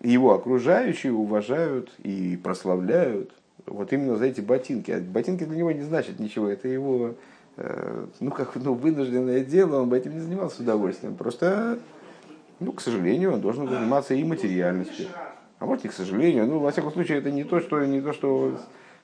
его 0.00 0.34
окружающие 0.34 1.12
уважают 1.12 1.92
и 2.02 2.36
прославляют 2.42 3.32
вот 3.66 3.92
именно 3.92 4.16
за 4.16 4.26
эти 4.26 4.40
ботинки. 4.40 4.90
А 4.90 5.00
ботинки 5.00 5.44
для 5.44 5.56
него 5.56 5.70
не 5.70 5.82
значат 5.82 6.18
ничего, 6.18 6.48
это 6.48 6.66
его 6.66 7.14
ну, 8.18 8.32
как 8.32 8.56
ну, 8.56 8.74
вынужденное 8.74 9.44
дело, 9.44 9.82
он 9.82 9.88
бы 9.88 9.96
этим 9.96 10.12
не 10.14 10.18
занимался 10.18 10.56
с 10.56 10.58
удовольствием. 10.58 11.14
Просто 11.14 11.78
ну, 12.64 12.72
к 12.72 12.80
сожалению, 12.80 13.34
он 13.34 13.40
должен 13.40 13.68
заниматься 13.68 14.14
и 14.14 14.24
материальностью. 14.24 15.06
А 15.58 15.66
может, 15.66 15.84
и 15.84 15.88
к 15.88 15.92
сожалению. 15.92 16.46
Ну, 16.46 16.58
во 16.58 16.70
всяком 16.70 16.92
случае, 16.92 17.18
это 17.18 17.30
не 17.30 17.44
то, 17.44 17.60
что, 17.60 17.84
не 17.84 18.00
то, 18.00 18.12
что, 18.12 18.58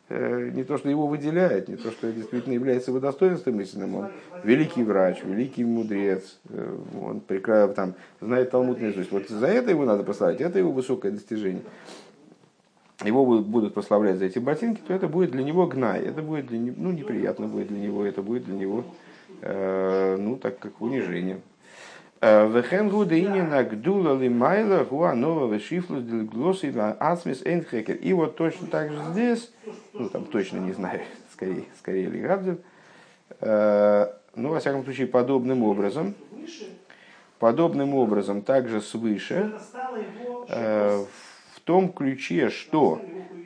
э, 0.09 0.51
не 0.53 0.65
то, 0.65 0.79
что 0.79 0.91
его 0.91 1.07
выделяет, 1.07 1.69
не 1.69 1.77
то, 1.77 1.91
что 1.91 2.13
действительно 2.13 2.55
является 2.55 2.91
его 2.91 3.01
достоинством 3.01 3.61
истинным. 3.61 3.95
Он 3.95 4.09
великий 4.45 4.83
врач, 4.83 5.23
великий 5.25 5.65
мудрец, 5.65 6.39
э, 6.49 6.77
он 7.01 7.21
прекрасно 7.21 7.75
там, 7.75 7.95
знает 8.21 8.51
Талмуд 8.51 8.81
наизусть. 8.81 9.13
Вот 9.13 9.29
за 9.29 9.47
это 9.47 9.71
его 9.71 9.85
надо 9.85 10.03
прославить, 10.03 10.41
это 10.41 10.59
его 10.59 10.73
высокое 10.73 11.13
достижение. 11.13 11.63
Его 13.05 13.25
будут 13.41 13.73
прославлять 13.73 14.19
за 14.19 14.27
эти 14.27 14.39
ботинки, 14.39 14.83
то 14.87 14.93
это 14.93 15.09
будет 15.09 15.31
для 15.31 15.43
него 15.43 15.67
гнай, 15.67 16.03
это 16.03 16.21
будет 16.21 16.49
для 16.49 16.59
него, 16.59 16.77
ну, 16.79 16.93
неприятно 16.93 17.47
будет 17.47 17.69
для 17.69 17.79
него, 17.79 18.05
это 18.05 18.21
будет 18.21 18.45
для 18.45 18.55
него, 18.55 18.85
э, 19.41 20.17
ну, 20.19 20.37
так 20.37 20.59
как 20.59 20.81
унижение. 20.83 21.41
Вехенгу 22.21 23.07
на 23.07 23.65
гдула 23.65 24.19
лимайла 24.19 24.85
гуа 24.85 25.15
нового 25.15 25.59
шифлус 25.59 26.03
глоссы 26.03 26.71
ацмис 26.99 27.41
энхекер. 27.45 27.97
И 27.97 28.13
вот 28.13 28.37
точно 28.37 28.67
так 28.67 28.93
же 28.93 28.99
здесь, 29.13 29.51
ну 29.95 30.09
там 30.11 30.27
точно 30.27 30.59
не 30.59 30.73
знаю, 30.73 31.01
скорее, 31.33 31.65
скорее 31.79 32.09
ли 32.09 32.21
Габдин, 32.21 32.59
ну, 33.41 34.49
во 34.51 34.61
всяком 34.61 34.85
случае, 34.85 35.07
подобным 35.07 35.65
образом, 35.65 36.15
подобным 37.39 37.95
образом 37.95 38.43
также 38.43 38.83
свыше, 38.83 39.59
в 40.47 41.61
том 41.65 41.91
ключе, 41.91 42.51
что 42.51 43.01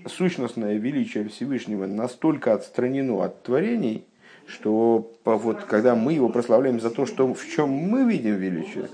сущностное 0.07 0.77
величие 0.79 1.29
Всевышнего 1.29 1.87
настолько 1.87 2.53
отстранено 2.55 3.25
от 3.25 3.43
творений, 3.43 4.05
что 4.47 5.13
вот, 5.25 5.65
когда 5.65 5.95
мы 5.95 6.13
его 6.13 6.29
прославляем 6.29 6.81
за 6.81 6.91
то, 6.91 7.07
что 7.07 7.33
в 7.33 7.47
чем 7.47 7.71
мы 7.71 8.05
видим 8.05 8.37
величие, 8.37 8.89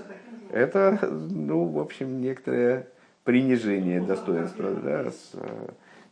это, 0.51 0.99
ну, 1.01 1.65
в 1.65 1.79
общем, 1.79 2.21
некоторое 2.21 2.87
принижение 3.23 4.01
достоинства. 4.01 4.71
Да, 4.71 5.11
с, 5.11 5.31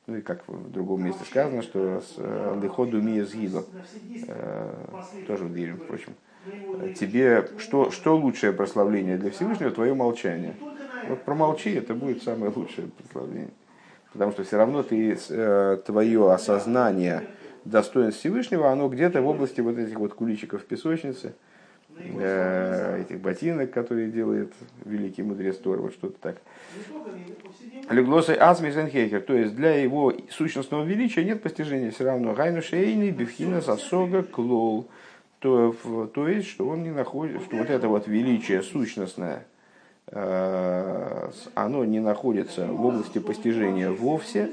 ну 0.08 0.17
и 0.17 0.22
как 0.22 0.48
в 0.48 0.72
другом 0.72 1.03
месте 1.03 1.24
сказано, 1.25 1.62
что 1.62 2.01
с 2.01 2.17
лиходу 2.62 3.01
мия 3.01 3.25
сгиба, 3.25 3.65
э, 4.27 4.72
тоже 5.27 5.43
в 5.43 5.53
Дилем, 5.53 5.77
впрочем, 5.77 6.13
тебе 6.98 7.48
что, 7.58 7.91
что 7.91 8.15
лучшее 8.15 8.53
прославление 8.53 9.17
для 9.17 9.31
Всевышнего? 9.31 9.72
Твое 9.72 9.93
молчание. 9.93 10.55
Вот 11.08 11.24
промолчи, 11.24 11.74
это 11.74 11.93
будет 11.93 12.24
самое 12.24 12.51
лучшее 12.55 12.88
прославление. 12.88 13.51
Потому 14.13 14.31
что 14.31 14.43
все 14.43 14.58
равно 14.58 14.84
ты, 14.84 15.17
э, 15.29 15.77
твое 15.86 16.31
осознание 16.31 17.27
достоинств 17.66 18.20
Всевышнего, 18.20 18.72
оно 18.72 18.88
где-то 18.88 19.22
в 19.22 19.28
области 19.28 19.62
вот 19.62 19.78
этих 19.78 19.98
вот 19.98 20.13
куличиков 20.13 20.66
песочницы, 20.66 21.34
э, 21.98 23.01
этих 23.01 23.20
ботинок, 23.20 23.72
которые 23.72 24.10
делает 24.10 24.54
великий 24.86 25.24
мудрец 25.24 25.58
Тор, 25.58 25.82
вот 25.82 25.94
что-то 25.94 26.18
так. 26.20 26.38
Леглосой 27.89 28.36
Асми 28.36 28.72
Зенхейхер, 28.72 29.22
то 29.22 29.34
есть 29.34 29.56
для 29.56 29.75
его 29.75 30.13
сущностного 30.30 30.84
величия 30.84 31.24
нет 31.24 31.42
постижения 31.42 31.92
все 31.92 32.06
равно. 32.06 32.34
Гайну 32.34 32.62
Шейни, 32.62 33.10
Бифхина, 33.12 33.62
Сосога, 33.62 34.24
Клол. 34.24 34.88
То, 35.39 35.74
то 36.13 36.28
есть, 36.28 36.50
что 36.50 36.68
он 36.68 36.84
не 36.84 36.92
находит, 36.92 37.42
что 37.44 37.56
вот 37.56 37.70
это 37.70 37.88
вот 37.88 38.08
величие 38.08 38.62
сущностное, 38.62 39.46
э, 40.08 41.32
оно 41.56 41.86
не 41.86 42.00
находится 42.00 42.68
в 42.68 42.86
области 42.86 43.20
постижения 43.20 43.89
вовсе, 43.89 44.50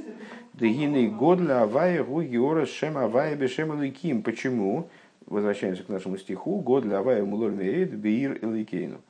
Дегины 0.56 1.08
годля 1.08 1.64
авая 1.64 2.02
гуги 2.02 2.38
орас 2.38 2.70
шем 2.70 2.96
авая 2.96 3.36
бешем 3.36 3.78
эликим. 3.78 4.22
Почему? 4.22 4.88
Возвращаемся 5.26 5.82
к 5.82 5.90
нашему 5.90 6.16
стиху. 6.16 6.60
Годля 6.60 7.00
авая 7.00 7.24
мулоль 7.26 7.52
меид 7.52 7.92
беир 7.92 8.38
эликейну. 8.40 9.02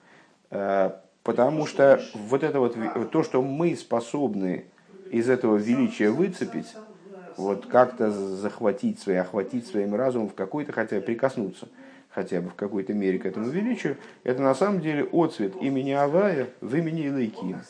Э, 0.51 0.91
потому 1.23 1.67
что 1.67 2.01
вот 2.15 2.43
это 2.43 2.59
вот, 2.59 2.77
то, 3.13 3.23
что 3.23 3.43
мы 3.43 3.77
способны 3.77 4.65
из 5.13 5.29
этого 5.29 5.57
величия 5.57 6.11
выцепить, 6.11 6.75
вот 7.37 7.67
как-то 7.67 8.11
захватить 8.11 8.99
свои, 8.99 9.17
охватить 9.17 9.69
своим 9.69 9.95
разумом 9.95 10.31
в 10.31 10.35
какой-то, 10.35 10.73
хотя 10.73 11.01
прикоснуться 11.01 11.69
хотя 12.17 12.41
бы 12.41 12.49
в 12.49 12.55
какой-то 12.55 12.95
мере 12.95 13.19
к 13.19 13.27
этому 13.27 13.51
величию, 13.51 13.99
это 14.25 14.41
на 14.41 14.55
самом 14.55 14.81
деле 14.81 15.07
отцвет 15.13 15.55
имени 15.61 15.91
Авая 15.91 16.49
в 16.63 16.75
имени 16.75 17.09
Илайким. 17.09 17.61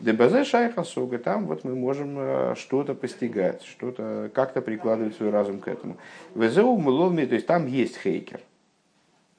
ДБЗ 0.00 0.46
шайха 0.46 0.82
сога, 0.82 1.18
там 1.18 1.46
вот 1.46 1.64
мы 1.64 1.74
можем 1.74 2.16
э, 2.18 2.54
что-то 2.56 2.94
постигать, 2.94 3.62
что-то 3.62 4.30
как-то 4.34 4.62
прикладывать 4.62 5.16
свой 5.16 5.30
разум 5.30 5.60
к 5.60 5.68
этому. 5.68 5.96
ВЗУ 6.34 6.76
мулолми, 6.76 7.26
то 7.26 7.34
есть 7.34 7.46
там 7.46 7.66
есть 7.66 7.98
хейкер 7.98 8.40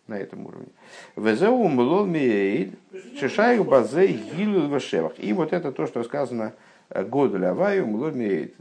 на 0.08 0.16
этом 0.16 0.46
уровне. 0.46 0.68
ВЗУ 1.16 1.56
мулолми 1.68 2.74
шишаю 3.20 3.64
базе 3.64 4.08
гилу 4.08 4.68
вешевах. 4.68 5.14
И 5.18 5.34
вот 5.34 5.52
это 5.52 5.72
то, 5.72 5.88
что 5.88 6.04
сказано 6.04 6.54
э, 6.90 7.04
Году 7.04 7.44
Аваю 7.44 7.88
мулолми 7.88 8.54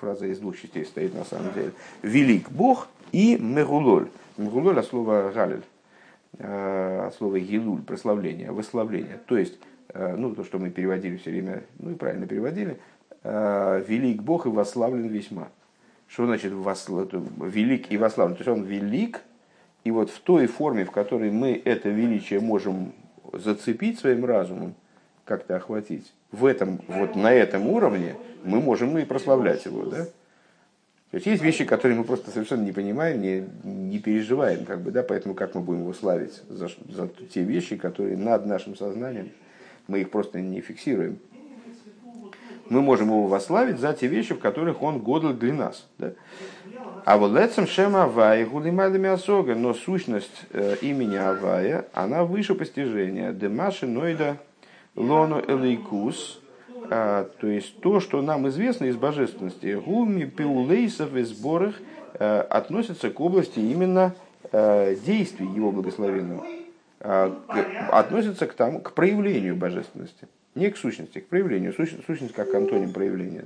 Фраза 0.00 0.26
из 0.26 0.38
двух 0.38 0.58
частей 0.58 0.84
стоит 0.84 1.14
на 1.14 1.24
самом 1.24 1.52
деле. 1.52 1.72
Велик 2.02 2.50
Бог 2.50 2.88
и 3.12 3.36
Мегулоль. 3.36 4.08
Мегулоль 4.36 4.78
от 4.78 4.86
слова 4.86 5.30
галиль, 5.34 5.62
э, 6.38 7.06
от 7.06 7.14
слова 7.14 7.38
гилуль, 7.38 7.82
прославление, 7.82 8.50
выславление. 8.52 9.18
То 9.26 9.38
есть 9.38 9.58
ну, 10.16 10.34
то, 10.34 10.44
что 10.44 10.58
мы 10.58 10.70
переводили 10.70 11.16
все 11.16 11.30
время, 11.30 11.64
ну 11.78 11.92
и 11.92 11.94
правильно 11.94 12.26
переводили, 12.26 12.78
э, 13.22 13.84
велик 13.86 14.22
Бог 14.22 14.46
и 14.46 14.48
восславлен 14.48 15.06
весьма. 15.08 15.48
Что 16.08 16.26
значит 16.26 16.52
восл... 16.52 17.02
велик 17.42 17.90
и 17.90 17.96
восславлен? 17.96 18.36
То 18.36 18.40
есть 18.40 18.58
он 18.58 18.64
велик, 18.64 19.22
и 19.84 19.90
вот 19.90 20.10
в 20.10 20.20
той 20.20 20.46
форме, 20.46 20.84
в 20.84 20.90
которой 20.90 21.30
мы 21.30 21.60
это 21.64 21.88
величие 21.88 22.40
можем 22.40 22.92
зацепить 23.32 23.98
своим 23.98 24.24
разумом, 24.24 24.74
как-то 25.24 25.56
охватить, 25.56 26.12
в 26.30 26.44
этом, 26.44 26.80
вот 26.88 27.16
на 27.16 27.32
этом 27.32 27.66
уровне 27.66 28.14
мы 28.44 28.60
можем 28.60 28.96
и 28.98 29.04
прославлять 29.04 29.64
его, 29.64 29.84
да? 29.84 30.06
То 31.10 31.18
есть 31.18 31.26
есть 31.26 31.42
вещи, 31.42 31.64
которые 31.64 31.96
мы 31.96 32.04
просто 32.04 32.30
совершенно 32.30 32.62
не 32.62 32.72
понимаем, 32.72 33.22
не, 33.22 33.44
не 33.64 33.98
переживаем, 33.98 34.64
как 34.64 34.82
бы, 34.82 34.90
да, 34.90 35.02
поэтому 35.02 35.34
как 35.34 35.54
мы 35.54 35.60
будем 35.60 35.80
его 35.80 35.94
славить 35.94 36.42
за, 36.48 36.68
за 36.88 37.08
те 37.32 37.42
вещи, 37.42 37.76
которые 37.76 38.16
над 38.16 38.44
нашим 38.44 38.76
сознанием 38.76 39.30
мы 39.88 40.00
их 40.00 40.10
просто 40.10 40.40
не 40.40 40.60
фиксируем. 40.60 41.18
Мы 42.68 42.82
можем 42.82 43.08
его 43.08 43.26
восславить 43.26 43.78
за 43.78 43.92
те 43.92 44.08
вещи, 44.08 44.34
в 44.34 44.40
которых 44.40 44.82
он 44.82 44.98
годл 44.98 45.32
для 45.32 45.52
нас. 45.52 45.86
Да? 45.98 46.12
А 47.04 47.18
вот 47.18 47.32
лецем 47.32 47.68
шем 47.68 47.94
Авая 47.94 48.44
гулимадами 48.44 49.08
осога, 49.08 49.54
но 49.54 49.74
сущность 49.74 50.42
э, 50.50 50.74
имени 50.82 51.14
Авая, 51.14 51.86
она 51.92 52.24
выше 52.24 52.56
постижения. 52.56 53.32
Демаши 53.32 53.86
нойда 53.86 54.38
лону 54.96 55.40
элейкус, 55.46 56.40
а, 56.90 57.28
то 57.40 57.46
есть 57.46 57.80
то, 57.80 58.00
что 58.00 58.22
нам 58.22 58.48
известно 58.48 58.86
из 58.86 58.96
божественности, 58.96 59.74
гуми 59.74 60.24
пиулейсов 60.24 61.14
и 61.14 61.22
сборах 61.22 61.76
э, 62.14 62.40
относится 62.40 63.10
к 63.10 63.20
области 63.20 63.60
именно 63.60 64.14
э, 64.50 64.96
действий 65.06 65.46
его 65.46 65.70
благословенного. 65.70 66.44
А, 67.00 67.36
относится 67.92 68.46
к, 68.46 68.54
тому, 68.54 68.80
к 68.80 68.92
проявлению 68.92 69.56
божественности. 69.56 70.28
Не 70.54 70.70
к 70.70 70.76
сущности, 70.76 71.18
к 71.18 71.28
проявлению. 71.28 71.72
Сущность, 71.72 72.06
сущность 72.06 72.34
как 72.34 72.54
антоним 72.54 72.92
проявления. 72.92 73.44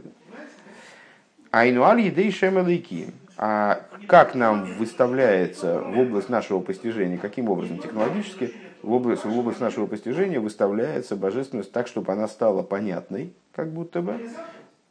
Айнуаль 1.51 2.01
едей 2.03 2.31
шемелейки. 2.31 3.13
А 3.37 3.87
как 4.07 4.35
нам 4.35 4.65
выставляется 4.77 5.81
в 5.81 5.99
область 5.99 6.29
нашего 6.29 6.61
постижения, 6.61 7.17
каким 7.17 7.49
образом 7.49 7.79
технологически 7.79 8.55
в 8.83 8.93
область, 8.93 9.25
в 9.25 9.39
область 9.39 9.61
нашего 9.61 9.87
постижения 9.87 10.41
выставляется 10.41 11.17
божественность 11.17 11.73
так, 11.73 11.87
чтобы 11.87 12.13
она 12.13 12.29
стала 12.29 12.63
понятной, 12.63 13.33
как 13.53 13.73
будто 13.73 14.03
бы, 14.03 14.31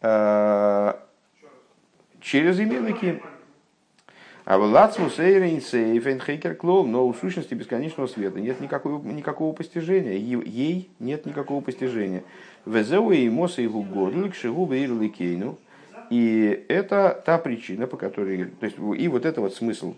а, 0.02 1.00
через 2.22 2.60
имелыки. 2.60 3.22
А 4.50 4.58
в 4.58 4.64
Лацмус 4.64 5.20
Эйрейнсейфенхейкер 5.20 6.56
Клоу, 6.56 6.84
но 6.84 7.08
у 7.08 7.14
сущности 7.14 7.54
бесконечного 7.54 8.08
света 8.08 8.40
нет 8.40 8.60
никакого, 8.60 9.00
никакого 9.08 9.54
постижения. 9.54 10.14
Ей 10.18 10.90
нет 10.98 11.28
никакого 11.28 11.62
постижения. 11.62 12.24
Везеу 12.66 13.12
и 13.12 13.30
Моса 13.30 13.62
и 13.62 13.68
Гугодлик 13.68 14.34
Шигу 14.34 14.66
Кейну. 15.10 15.60
И 16.10 16.66
это 16.68 17.22
та 17.24 17.38
причина, 17.38 17.86
по 17.86 17.96
которой... 17.96 18.46
То 18.46 18.66
есть, 18.66 18.78
и 18.98 19.08
вот 19.08 19.28
это 19.28 19.40
вот 19.40 19.54
смысл 19.54 19.94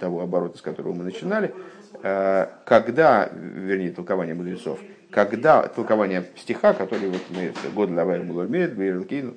того 0.00 0.20
оборота, 0.20 0.58
с 0.58 0.62
которого 0.62 0.92
мы 0.92 1.04
начинали, 1.04 1.54
э, 2.02 2.48
когда, 2.64 3.30
вернее, 3.32 3.92
толкование 3.92 4.34
мудрецов, 4.34 4.80
когда 5.12 5.62
толкование 5.68 6.24
стиха, 6.34 6.72
который 6.72 7.08
вот 7.10 7.22
мы, 7.30 7.52
год 7.72 7.90
Мулормед, 7.90 8.74
Бейрлкейну, 8.74 9.36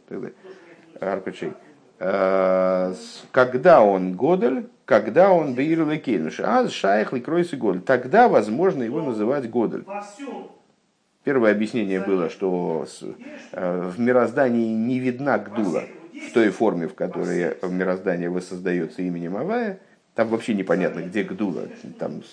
Арпачей, 1.00 1.50
Э, 1.50 1.69
когда 2.00 3.82
он 3.82 4.14
Годель, 4.16 4.70
когда 4.86 5.32
он 5.32 5.54
Беир 5.54 5.86
Лекейнуш, 5.86 6.40
а 6.40 6.68
Шайх 6.70 7.12
Ликройс 7.12 7.52
и 7.52 7.58
Годель. 7.58 7.82
Тогда 7.82 8.30
возможно 8.30 8.84
его 8.84 9.02
называть 9.02 9.50
Годель. 9.50 9.84
Первое 11.26 11.52
объяснение 11.52 12.00
было, 12.00 12.30
что 12.30 12.88
э, 13.52 13.92
в 13.94 14.00
мироздании 14.00 14.74
не 14.74 15.00
видна 15.00 15.38
Гдула 15.38 15.84
в 16.14 16.34
той 16.34 16.50
форме, 16.50 16.88
в 16.88 16.96
которой 16.96 17.58
мироздание 17.64 18.30
воссоздается 18.30 19.02
именем 19.02 19.36
Авая. 19.36 19.80
Там 20.16 20.30
вообще 20.30 20.54
непонятно, 20.54 21.02
где 21.02 21.24
Гдула. 21.24 21.64
Там 22.00 22.24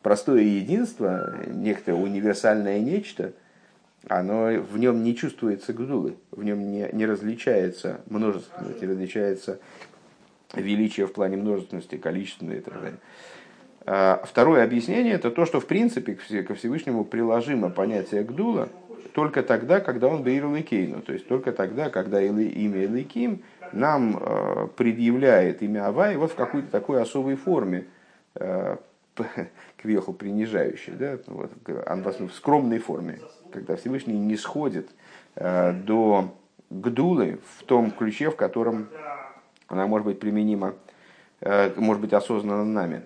простое 0.00 0.42
единство, 0.42 1.34
некое 1.48 1.94
универсальное 1.94 2.78
нечто– 2.78 3.32
оно, 4.08 4.60
в 4.60 4.78
нем 4.78 5.02
не 5.02 5.14
чувствуется 5.14 5.72
гдулы, 5.72 6.16
в 6.30 6.42
нем 6.42 6.70
не, 6.70 6.88
не 6.92 7.06
различается 7.06 8.00
множественность, 8.06 8.80
не 8.80 8.88
различается 8.88 9.60
величие 10.54 11.06
в 11.06 11.12
плане 11.12 11.36
множественности, 11.36 11.96
количественное 11.96 12.58
и 12.58 12.60
так 12.60 12.74
далее. 12.74 12.98
А 13.84 14.22
второе 14.24 14.64
объяснение 14.64 15.14
это 15.14 15.30
то, 15.30 15.44
что 15.44 15.60
в 15.60 15.66
принципе 15.66 16.14
ко 16.14 16.54
Всевышнему 16.54 17.04
приложимо 17.04 17.70
понятие 17.70 18.22
гдула 18.22 18.68
только 19.12 19.42
тогда, 19.42 19.80
когда 19.80 20.08
он 20.08 20.22
беир 20.22 20.46
лейкейну, 20.46 21.02
то 21.02 21.12
есть 21.12 21.26
только 21.28 21.52
тогда, 21.52 21.90
когда 21.90 22.20
имя 22.22 22.88
Лейким 22.88 23.42
нам 23.72 24.18
э, 24.18 24.68
предъявляет 24.76 25.62
имя 25.62 25.88
Авай 25.88 26.16
вот 26.16 26.32
в 26.32 26.34
какой-то 26.34 26.70
такой 26.70 27.00
особой 27.02 27.36
форме, 27.36 27.86
кверху 29.76 30.12
принижающий, 30.12 30.92
да, 30.92 31.18
вот, 31.26 31.50
в 31.66 32.30
скромной 32.32 32.78
форме, 32.78 33.20
когда 33.52 33.76
Всевышний 33.76 34.18
не 34.18 34.36
сходит 34.36 34.90
э, 35.36 35.72
до 35.72 36.32
гдулы 36.70 37.38
в 37.56 37.64
том 37.64 37.90
ключе, 37.90 38.30
в 38.30 38.36
котором 38.36 38.88
она 39.68 39.86
может 39.86 40.06
быть 40.06 40.20
применима, 40.20 40.74
э, 41.40 41.72
может 41.76 42.00
быть 42.00 42.12
осознана 42.12 42.64
нами. 42.64 43.02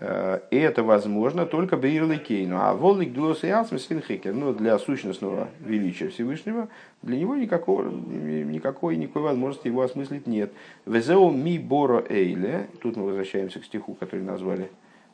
Э, 0.00 0.40
и 0.50 0.56
это 0.56 0.82
возможно 0.82 1.44
только 1.44 1.76
Бейрликейну. 1.76 2.58
А 2.60 2.74
волник 2.74 3.12
Дулос 3.12 3.42
и 3.44 3.48
Алсмис 3.48 3.88
но 4.24 4.52
для 4.52 4.78
сущностного 4.78 5.48
величия 5.60 6.08
Всевышнего, 6.08 6.68
для 7.02 7.18
него 7.18 7.36
никакого, 7.36 7.88
никакой, 7.88 8.96
никакой 8.96 9.22
возможности 9.22 9.68
его 9.68 9.82
осмыслить 9.82 10.26
нет. 10.26 10.52
Везеу 10.86 11.30
ми 11.30 11.58
боро 11.58 12.04
эйле, 12.08 12.68
тут 12.80 12.96
мы 12.96 13.04
возвращаемся 13.04 13.60
к 13.60 13.64
стиху, 13.64 13.94
который 13.94 14.24
назвали 14.24 14.70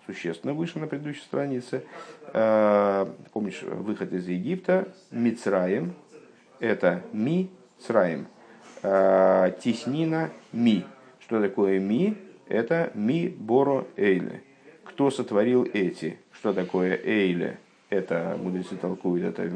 существенно 0.06 0.54
выше 0.54 0.78
на 0.78 0.86
предыдущей 0.86 1.22
странице. 1.22 1.84
Э, 2.32 3.06
помнишь, 3.32 3.62
выход 3.62 4.12
из 4.12 4.28
Египта, 4.28 4.88
Мицраем, 5.10 5.94
это 6.60 7.02
ми, 7.12 7.50
цраем, 7.78 8.26
э, 8.82 9.52
теснина 9.62 10.30
ми. 10.52 10.84
Что 11.20 11.40
такое 11.40 11.80
ми? 11.80 12.16
Это 12.48 12.90
ми 12.94 13.28
боро 13.28 13.86
эйле 13.96 14.42
кто 14.94 15.10
сотворил 15.10 15.64
эти? 15.64 16.18
Что 16.30 16.52
такое 16.52 16.96
Эйле? 17.02 17.58
Это, 17.90 18.38
мудрецы 18.40 18.76
толкуют, 18.76 19.24
это 19.24 19.50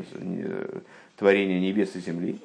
творение 1.17 1.61
небес 1.61 1.95
и 1.95 2.01
земли, 2.01 2.41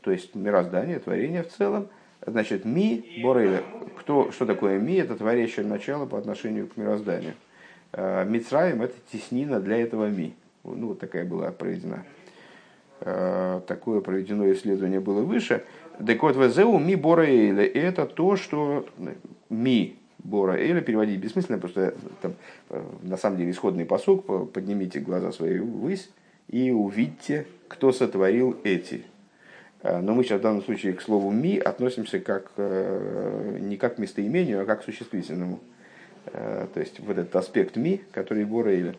то 0.00 0.10
есть 0.10 0.34
мироздание, 0.34 0.98
творение 0.98 1.42
в 1.42 1.48
целом. 1.48 1.88
Значит, 2.24 2.64
ми, 2.64 3.04
борейля, 3.22 3.62
кто, 3.98 4.30
что 4.32 4.46
такое 4.46 4.78
ми, 4.78 4.94
это 4.94 5.16
творящее 5.16 5.66
начало 5.66 6.06
по 6.06 6.18
отношению 6.18 6.68
к 6.68 6.76
мирозданию. 6.76 7.34
А, 7.92 8.24
Мицраем 8.24 8.82
это 8.82 8.94
теснина 9.12 9.60
для 9.60 9.78
этого 9.78 10.08
ми. 10.08 10.34
Ну, 10.64 10.88
вот 10.88 10.98
такая 10.98 11.24
была 11.24 11.50
проведена. 11.50 12.04
А, 13.00 13.60
такое 13.60 14.00
проведено 14.00 14.50
исследование 14.52 15.00
было 15.00 15.22
выше. 15.22 15.64
Так 16.04 16.22
вот, 16.22 16.36
везеу 16.36 16.78
ми 16.78 16.96
борейля, 16.96 17.64
это 17.64 18.06
то, 18.06 18.36
что 18.36 18.86
ми, 19.50 19.96
Бора 20.26 20.54
Эля 20.56 20.80
переводить 20.80 21.20
бессмысленно, 21.20 21.58
потому 21.58 21.70
что 21.70 21.94
там, 22.20 22.34
на 23.02 23.16
самом 23.16 23.38
деле 23.38 23.50
исходный 23.50 23.84
посук, 23.84 24.52
поднимите 24.52 24.98
глаза 25.00 25.30
свои 25.32 25.58
ввысь 25.58 26.10
и 26.48 26.70
увидите, 26.70 27.46
кто 27.68 27.92
сотворил 27.92 28.56
эти. 28.64 29.04
А, 29.82 30.00
но 30.00 30.14
мы 30.14 30.24
сейчас 30.24 30.40
в 30.40 30.42
данном 30.42 30.62
случае 30.62 30.92
к 30.94 31.02
слову 31.02 31.30
«ми» 31.30 31.58
относимся 31.58 32.20
как, 32.20 32.50
э, 32.56 33.58
не 33.60 33.76
как 33.76 33.96
к 33.96 33.98
местоимению, 33.98 34.62
а 34.62 34.64
как 34.64 34.82
к 34.82 34.84
существительному. 34.84 35.60
А, 36.26 36.66
то 36.72 36.80
есть 36.80 37.00
вот 37.00 37.18
этот 37.18 37.34
аспект 37.36 37.76
«ми», 37.76 38.00
который 38.12 38.44
Бора. 38.44 38.94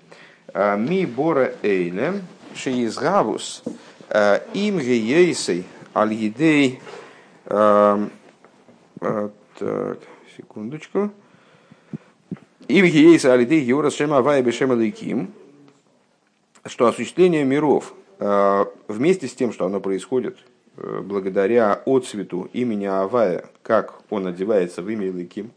А, 0.53 0.75
«Ми 0.75 1.05
Бора 1.05 1.53
Эля 1.63 2.13
шеизгавус 2.55 3.63
им 4.53 4.79
гейсей 4.79 5.65
аль-едей» 5.93 6.79
так, 9.59 9.99
секундочку. 10.35 11.11
Ивги 12.67 12.97
есть 12.97 13.25
алидей 13.25 13.61
Юра 13.61 13.89
Шема 13.89 14.21
Вая 14.21 14.41
Бешема 14.41 14.73
Лейким, 14.73 15.33
что 16.65 16.87
осуществление 16.87 17.45
миров 17.45 17.93
э, 18.19 18.65
вместе 18.87 19.27
с 19.27 19.33
тем, 19.33 19.53
что 19.53 19.65
оно 19.65 19.79
происходит 19.79 20.37
э, 20.37 20.56
благодаря 20.77 21.81
отцвету 21.85 22.49
имени 22.53 22.85
Авая, 22.85 23.45
как 23.63 24.01
он 24.09 24.27
одевается 24.27 24.81
в 24.81 24.89
имя 24.89 25.11
Лейким. 25.11 25.51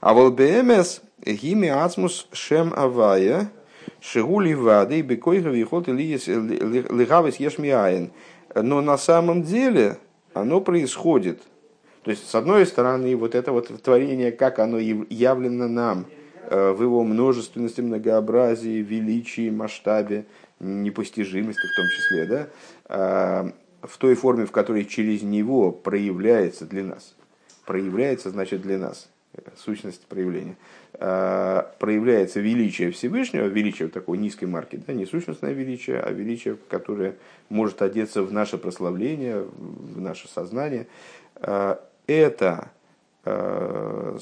А 0.00 0.14
в 0.14 0.18
ЛБМС 0.18 1.00
гими 1.24 1.68
ацмус 1.68 2.28
шем 2.32 2.72
Авая 2.76 3.50
шигули 4.00 4.54
вады 4.54 5.00
бекойга 5.02 5.50
вихот 5.50 5.88
лигавис 5.88 7.36
ешмиаин. 7.36 8.10
Но 8.54 8.80
на 8.80 8.98
самом 8.98 9.42
деле 9.42 9.98
оно 10.32 10.60
происходит– 10.60 11.40
то 12.04 12.10
есть, 12.10 12.28
с 12.28 12.34
одной 12.34 12.66
стороны, 12.66 13.16
вот 13.16 13.34
это 13.34 13.50
вот 13.50 13.82
творение, 13.82 14.30
как 14.30 14.58
оно 14.58 14.78
явлено 14.78 15.68
нам, 15.68 16.06
э, 16.50 16.72
в 16.72 16.82
его 16.82 17.02
множественности, 17.02 17.80
многообразии, 17.80 18.82
величии, 18.82 19.48
масштабе, 19.48 20.26
непостижимости 20.60 21.66
в 21.66 21.76
том 21.76 21.86
числе, 21.88 22.26
да, 22.26 22.46
а, 22.86 23.52
в 23.86 23.96
той 23.98 24.14
форме, 24.14 24.46
в 24.46 24.52
которой 24.52 24.84
через 24.84 25.22
него 25.22 25.72
проявляется 25.72 26.66
для 26.66 26.84
нас. 26.84 27.14
Проявляется, 27.66 28.30
значит, 28.30 28.62
для 28.62 28.78
нас 28.78 29.08
сущность 29.56 30.06
проявления. 30.06 30.56
А, 30.94 31.72
проявляется 31.78 32.40
величие 32.40 32.90
Всевышнего, 32.90 33.46
величие 33.46 33.88
такой 33.88 34.18
низкой 34.18 34.44
марки, 34.44 34.80
да, 34.86 34.92
не 34.92 35.06
сущностное 35.06 35.52
величие, 35.52 36.00
а 36.00 36.10
величие, 36.10 36.56
которое 36.68 37.16
может 37.48 37.82
одеться 37.82 38.22
в 38.22 38.32
наше 38.32 38.58
прославление, 38.58 39.40
в 39.42 40.00
наше 40.00 40.28
сознание 40.28 40.86
а, 41.36 41.80
это 42.06 42.70
э, 43.24 44.18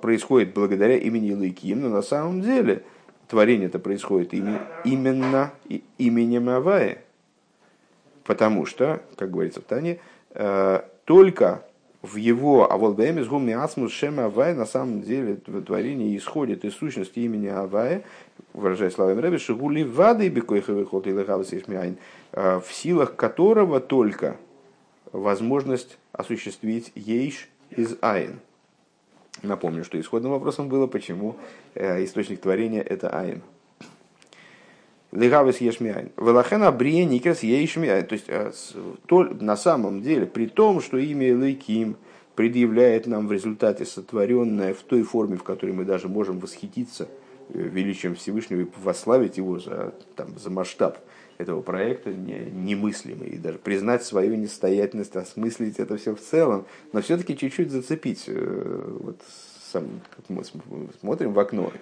происходит 0.00 0.54
благодаря 0.54 0.96
имени 0.96 1.32
Лыким, 1.32 1.82
но 1.82 1.88
на 1.88 2.02
самом 2.02 2.40
деле 2.40 2.84
творение 3.26 3.66
это 3.66 3.80
происходит 3.80 4.32
именно 4.32 5.52
именем 5.98 6.48
Авая. 6.48 7.02
Потому 8.28 8.66
что, 8.66 9.00
как 9.16 9.30
говорится 9.30 9.62
в 9.62 9.64
Тане, 9.64 10.00
э, 10.34 10.82
только 11.06 11.64
в 12.02 12.16
его 12.16 12.70
Аволбеме 12.70 13.24
с 13.24 13.26
гуми 13.26 13.54
асмус 13.54 13.90
шем 13.90 14.20
Авая 14.20 14.54
на 14.54 14.66
самом 14.66 15.00
деле 15.00 15.36
творение 15.36 16.14
исходит 16.14 16.62
из 16.66 16.74
сущности 16.74 17.20
имени 17.20 17.46
Авая, 17.46 18.04
выражая 18.52 18.90
словами 18.90 19.22
Ребе, 19.22 19.38
שהוא 19.38 19.82
לבדו 19.82 20.26
בכחו 20.26 20.84
ויכלתו 20.84 21.96
э, 22.32 22.60
в 22.60 22.70
силах 22.70 23.16
которого 23.16 23.80
только 23.80 24.36
возможность 25.12 25.96
осуществить 26.12 26.92
יש 26.94 27.48
из 27.70 27.96
אין. 28.02 28.40
Напомню, 29.42 29.84
что 29.84 29.98
исходным 29.98 30.32
вопросом 30.32 30.68
было, 30.68 30.86
почему 30.86 31.36
э, 31.74 32.04
источник 32.04 32.42
творения 32.42 32.82
это 32.82 33.08
אין. 33.08 33.40
להוות 35.12 35.60
יש 35.60 35.79
מאין. 35.79 36.10
ולכן 36.16 36.70
הבריאה 36.70 37.04
נקראת 37.04 37.42
יש 37.42 37.66
מאין. 37.66 38.06
То 38.06 38.12
есть, 38.12 38.26
э, 38.28 38.52
то, 39.06 39.24
на 39.24 39.56
самом 39.56 40.02
деле, 40.02 40.26
при 40.26 40.46
том, 40.46 40.82
что 40.82 40.98
имя 40.98 41.34
אלקים 41.34 41.96
предъявляет 42.34 43.06
нам 43.06 43.26
в 43.26 43.32
результате 43.32 43.84
сотворенное 43.84 44.74
в 44.74 44.82
той 44.82 45.02
форме, 45.02 45.36
в 45.36 45.42
которой 45.42 45.72
мы 45.72 45.84
даже 45.84 46.08
можем 46.08 46.38
восхититься 46.38 47.08
э, 47.48 47.58
величием 47.58 48.14
Всевышнего 48.14 48.60
и 48.60 48.66
восславить 48.82 49.38
его 49.38 49.58
за, 49.58 49.94
там, 50.14 50.38
за 50.38 50.50
масштаб 50.50 50.98
этого 51.38 51.62
проекта 51.62 52.10
не, 52.12 52.50
немыслимый. 52.50 53.30
И 53.30 53.38
даже 53.38 53.58
признать 53.58 54.04
свою 54.04 54.34
несостоятельность, 54.34 55.16
осмыслить 55.16 55.78
это 55.78 55.96
все 55.96 56.14
в 56.14 56.20
целом, 56.20 56.66
но 56.92 57.00
все-таки 57.00 57.36
чуть-чуть 57.36 57.70
зацепить. 57.70 58.24
Э, 58.26 58.96
вот 59.00 59.22
сам, 59.70 60.00
как 60.16 60.28
мы 60.28 60.42
смотрим 61.00 61.32
в 61.32 61.38
окно, 61.38 61.72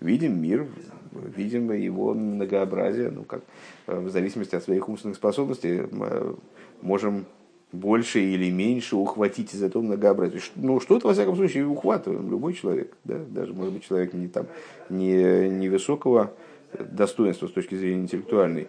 видим 0.00 0.40
мир, 0.40 0.66
видим 1.12 1.72
его 1.72 2.14
многообразие, 2.14 3.10
ну, 3.10 3.24
как, 3.24 3.42
э, 3.86 3.98
в 3.98 4.10
зависимости 4.10 4.54
от 4.54 4.64
своих 4.64 4.88
умственных 4.88 5.16
способностей, 5.16 5.82
э, 5.90 6.34
можем 6.82 7.26
больше 7.72 8.20
или 8.20 8.50
меньше 8.50 8.96
ухватить 8.96 9.52
из 9.54 9.62
этого 9.62 9.82
многообразия. 9.82 10.40
Ну, 10.56 10.80
что-то, 10.80 11.08
во 11.08 11.12
всяком 11.12 11.36
случае, 11.36 11.66
ухватываем, 11.66 12.30
любой 12.30 12.54
человек, 12.54 12.96
да? 13.04 13.18
даже, 13.18 13.52
может 13.52 13.72
быть, 13.72 13.84
человек 13.84 14.14
не, 14.14 14.28
там, 14.28 14.46
не, 14.88 15.48
не 15.50 15.68
высокого 15.68 16.32
достоинства 16.78 17.48
с 17.48 17.52
точки 17.52 17.74
зрения 17.74 18.02
интеллектуальной, 18.02 18.68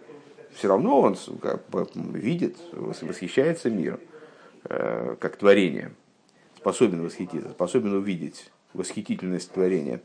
все 0.54 0.68
равно 0.68 1.00
он 1.00 1.16
видит, 2.14 2.56
восхищается 2.72 3.70
миром, 3.70 4.00
э, 4.64 5.16
как 5.20 5.36
творением, 5.36 5.94
способен 6.56 7.02
восхититься, 7.02 7.50
способен 7.50 7.94
увидеть 7.94 8.50
восхитительность 8.74 9.52
творения. 9.52 10.00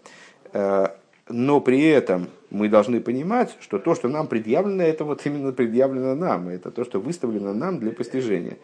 Э, 0.54 0.88
но 1.30 1.62
при 1.62 1.84
этом 1.84 2.28
мы 2.50 2.68
должны 2.68 3.00
понимать, 3.00 3.56
что 3.62 3.80
то, 3.80 3.96
что 3.96 4.10
нам 4.10 4.28
предъявлено, 4.28 4.84
это 4.84 5.06
вот 5.06 5.26
именно 5.26 5.54
предъявлено 5.54 6.16
нам, 6.16 6.50
это 6.50 6.72
то, 6.72 6.84
что 6.84 7.00
выставлено 7.00 7.54
нам 7.54 7.80
для 7.80 7.92
постижения. 7.92 8.58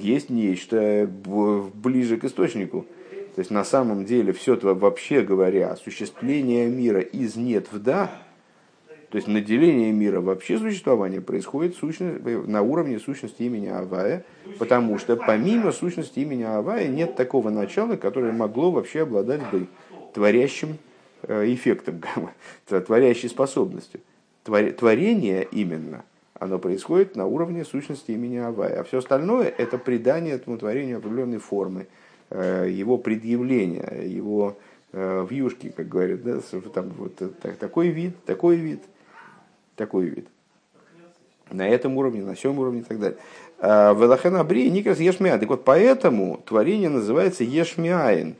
Есть 0.00 0.30
нечто 0.30 1.08
ближе 1.08 2.16
к 2.16 2.24
источнику. 2.24 2.86
То 3.34 3.40
есть 3.40 3.52
на 3.52 3.64
самом 3.64 4.04
деле 4.04 4.32
все 4.32 4.56
вообще 4.56 5.22
говоря, 5.22 5.70
осуществление 5.70 6.66
мира 6.68 7.00
из 7.00 7.36
нет 7.36 7.68
в 7.70 7.80
да– 7.80 8.10
то 9.10 9.16
есть 9.16 9.26
наделение 9.26 9.90
мира 9.90 10.20
вообще 10.20 10.58
существования 10.58 11.22
происходит 11.22 11.76
сущность, 11.76 12.22
на 12.24 12.60
уровне 12.60 12.98
сущности 12.98 13.42
имени 13.42 13.68
Авая, 13.68 14.24
потому 14.58 14.98
что 14.98 15.16
помимо 15.16 15.72
сущности 15.72 16.18
имени 16.20 16.42
Авая 16.42 16.88
нет 16.88 17.16
такого 17.16 17.48
начала, 17.48 17.96
которое 17.96 18.32
могло 18.32 18.70
вообще 18.70 19.02
обладать 19.02 19.40
бы 19.50 19.66
творящим 20.12 20.76
э, 21.22 21.46
эффектом, 21.54 22.02
творящей 22.66 23.30
способностью. 23.30 24.00
Творение 24.44 25.46
именно, 25.50 26.04
оно 26.34 26.58
происходит 26.58 27.16
на 27.16 27.24
уровне 27.24 27.64
сущности 27.64 28.10
имени 28.10 28.36
Авая. 28.36 28.80
А 28.80 28.84
все 28.84 28.98
остальное 28.98 29.48
это 29.56 29.78
придание 29.78 30.34
этому 30.34 30.58
творению 30.58 30.98
определенной 30.98 31.38
формы, 31.38 31.86
э, 32.28 32.68
его 32.70 32.98
предъявление, 32.98 34.02
его 34.04 34.58
в 34.90 35.28
юшке, 35.30 35.70
как 35.70 35.86
говорят, 35.86 36.22
да, 36.22 36.40
там 36.72 36.88
вот 36.96 37.12
такой 37.60 37.88
вид, 37.88 38.14
такой 38.24 38.56
вид, 38.56 38.80
такой 39.78 40.06
вид. 40.06 40.28
На 41.50 41.66
этом 41.66 41.96
уровне, 41.96 42.22
на 42.22 42.34
всем 42.34 42.58
уровне 42.58 42.80
и 42.80 42.84
так 42.84 43.00
далее. 43.00 43.18
Велахен 43.60 44.36
Абри 44.36 44.70
Никрас 44.70 45.00
Ешмиаин. 45.00 45.40
Так 45.40 45.48
вот, 45.48 45.64
поэтому 45.64 46.42
творение 46.44 46.90
называется 46.90 47.42
Ешмиаин. 47.42 48.36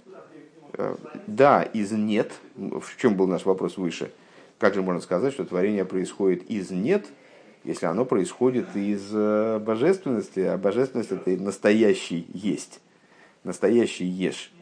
Да, 1.27 1.63
из 1.63 1.91
нет. 1.93 2.33
В 2.55 3.01
чем 3.01 3.15
был 3.15 3.27
наш 3.27 3.47
вопрос 3.47 3.79
выше? 3.79 4.11
Как 4.59 4.75
же 4.75 4.83
можно 4.83 5.01
сказать, 5.01 5.33
что 5.33 5.45
творение 5.45 5.85
происходит 5.85 6.43
из 6.51 6.71
нет, 6.71 7.07
если 7.65 7.87
оно 7.87 8.05
происходит 8.05 8.75
из 8.75 9.09
э, 9.13 9.59
божественности, 9.61 10.41
а 10.41 10.59
божественность 10.59 11.13
это 11.13 11.31
настоящий 11.43 12.27
есть, 12.33 12.81
настоящий 13.45 14.05
יש. 14.05 14.53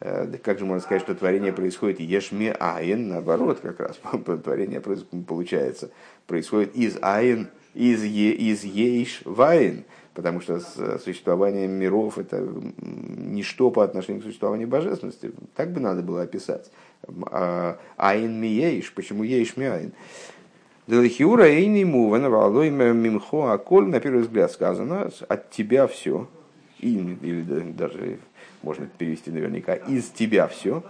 Э, 0.00 0.26
как 0.42 0.58
же 0.58 0.66
можно 0.66 0.82
сказать, 0.82 1.02
что 1.02 1.14
творение 1.14 1.52
происходит 1.52 2.00
יש 2.00 2.30
מאין, 2.30 3.08
наоборот, 3.08 3.60
как 3.60 3.80
раз 3.80 3.98
творение 4.44 4.82
получается, 5.26 5.90
происходит 6.28 6.76
из 6.76 6.96
אין, 7.02 7.48
из, 7.74 8.04
е, 8.04 8.30
из 8.32 8.62
יש 8.62 9.22
в 9.24 9.36
אין, 9.36 9.84
потому 10.14 10.40
что 10.40 10.60
существование 10.98 11.66
миров 11.66 12.18
это 12.18 12.46
ничто 12.78 13.72
по 13.72 13.82
отношению 13.82 14.22
к 14.22 14.24
существованию 14.24 14.68
божественности. 14.68 15.32
Так 15.56 15.72
бы 15.72 15.80
надо 15.80 16.02
было 16.02 16.22
описать. 16.22 16.70
А, 17.32 17.78
אין 17.96 18.40
מיש, 18.40 18.92
почему 18.94 19.24
יש 19.24 19.56
מאין? 19.56 19.92
דלכאורה 20.86 21.44
אינו 21.44 21.84
מובן 21.84 22.30
והלא 22.30 22.70
ממך 22.70 23.52
הכל, 23.52 23.88
на 23.88 24.00
первый 24.00 24.22
взгляд 24.22 24.50
сказано, 24.50 25.10
от 25.28 25.50
тебя 25.50 25.86
все, 25.86 26.28
или 26.78 27.72
даже 27.72 28.18
можно 28.62 28.86
перевести 28.86 29.30
наверняка, 29.30 29.74
из 29.74 30.08
тебя 30.08 30.46
все. 30.48 30.82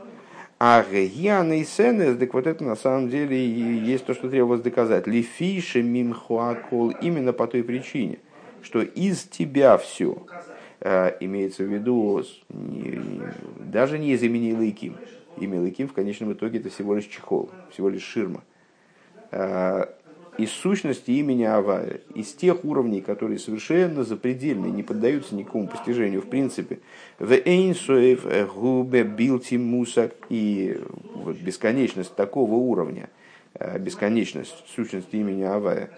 А 0.61 0.83
гьян 0.83 1.53
и 1.53 1.65
сенес, 1.65 2.19
так 2.19 2.35
вот 2.35 2.49
это 2.49 2.65
на 2.65 2.75
самом 2.75 3.09
деле 3.11 3.39
есть 3.39 4.07
то, 4.07 4.15
что 4.15 4.29
требовалось 4.29 4.61
доказать. 4.61 5.07
Лифиши 5.07 5.83
мимхуакол 5.83 6.91
именно 6.91 7.33
по 7.33 7.47
той 7.47 7.63
причине, 7.63 8.19
что 8.63 8.83
из 8.83 9.23
тебя 9.23 9.79
все. 9.79 10.27
Э, 10.81 11.17
имеется 11.21 11.63
в 11.63 11.73
виду 11.73 12.25
даже 12.49 13.99
не 13.99 14.13
из 14.13 14.23
имени 14.23 14.53
Лейким. 14.53 14.97
Имя 15.37 15.61
Лейким 15.61 15.87
в 15.87 15.93
конечном 15.93 16.33
итоге 16.33 16.59
это 16.59 16.71
всего 16.71 16.97
лишь 16.97 17.07
чехол, 17.07 17.51
всего 17.71 17.89
лишь 17.89 18.03
ширма. 18.03 18.43
Э, 20.39 20.43
из 20.43 20.53
сущности 20.53 21.11
имени 21.11 21.45
Авая, 21.45 22.01
из 22.15 22.33
тех 22.33 22.65
уровней, 22.65 23.01
которые 23.01 23.39
совершенно 23.39 24.05
запредельные, 24.05 24.73
не 24.73 24.83
поддаются 24.83 25.35
никакому 25.35 25.69
постижению 25.69 26.23
в 26.23 26.27
принципе. 26.27 26.79
В 27.19 27.33
Эйнсуэв 27.33 28.55
губе 28.55 29.03
билти 29.03 29.57
мусак 29.57 30.15
и 30.29 30.81
вот 31.15 31.37
бесконечность 31.37 32.15
такого 32.15 32.55
уровня, 32.55 33.11
э, 33.55 33.79
бесконечность 33.79 34.65
сущности 34.75 35.17
имени 35.17 35.43
Авая, 35.43 35.91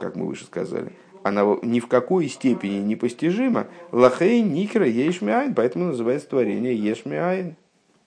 как 0.00 0.16
мы 0.16 0.26
выше 0.26 0.44
сказали, 0.44 0.92
она 1.22 1.42
ни 1.62 1.80
в 1.80 1.88
какой 1.88 2.28
степени 2.28 2.78
не 2.78 2.96
постижима. 2.96 3.66
Лахей 3.92 4.42
никра 4.42 4.86
ешмиайн, 4.86 5.54
поэтому 5.54 5.86
называется 5.86 6.28
творение 6.28 6.74
ешмиайн, 6.74 7.56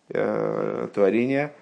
э, 0.09 0.87
творение 0.93 1.53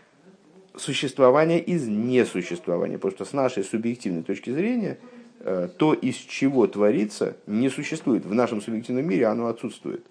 существование 0.79 1.59
из 1.59 1.87
несуществования. 1.87 2.97
Потому 2.97 3.15
что 3.15 3.25
с 3.25 3.33
нашей 3.33 3.63
субъективной 3.63 4.23
точки 4.23 4.49
зрения, 4.49 4.97
э, 5.39 5.69
то, 5.77 5.93
из 5.93 6.15
чего 6.15 6.67
творится, 6.67 7.37
не 7.47 7.69
существует. 7.69 8.25
В 8.25 8.33
нашем 8.33 8.61
субъективном 8.61 9.05
мире 9.05 9.27
оно 9.27 9.47
отсутствует. 9.47 10.05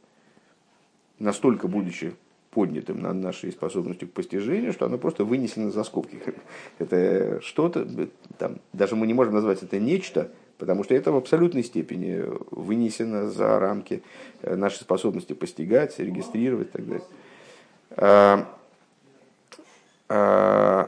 Настолько 1.18 1.68
будучи 1.68 2.14
поднятым 2.50 3.02
над 3.02 3.16
нашей 3.16 3.52
способностью 3.52 4.08
к 4.08 4.12
постижению, 4.12 4.72
что 4.72 4.86
оно 4.86 4.98
просто 4.98 5.24
вынесено 5.24 5.70
за 5.70 5.84
скобки. 5.84 6.18
Это 6.78 7.40
что-то, 7.42 7.86
там, 8.38 8.58
даже 8.72 8.96
мы 8.96 9.06
не 9.06 9.14
можем 9.14 9.34
назвать 9.34 9.62
это 9.62 9.78
нечто, 9.78 10.30
потому 10.58 10.82
что 10.82 10.94
это 10.94 11.12
в 11.12 11.16
абсолютной 11.16 11.62
степени 11.62 12.24
вынесено 12.50 13.30
за 13.30 13.58
рамки 13.58 14.02
э, 14.42 14.56
нашей 14.56 14.80
способности 14.80 15.34
постигать, 15.34 15.98
регистрировать 15.98 16.68
и 16.68 16.70
так 16.70 16.86
далее. 16.86 18.46
А, 20.08 20.86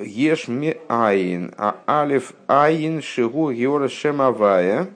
Еш 0.00 0.48
ми 0.48 0.74
айн, 0.88 1.52
а 1.58 1.74
алиф 1.86 2.32
айн 2.46 3.02
шигу 3.02 3.52
геора 3.52 3.88
шемавая, 3.88 4.86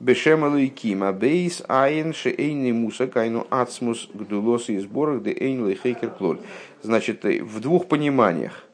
бешема 0.00 0.48
луикима, 0.48 1.12
бейс 1.12 1.62
айн 1.68 2.12
шейни 2.12 2.72
муса 2.72 3.06
кайну 3.06 3.46
ацмус 3.50 4.08
гдулосы 4.14 4.74
и 4.74 4.78
сборах 4.78 5.22
де 5.22 5.32
эйн 5.32 5.64
лейхейкер 5.66 6.10
клоль. 6.10 6.38
Значит, 6.82 7.24
в 7.24 7.60
двух 7.60 7.86
пониманиях. 7.86 8.64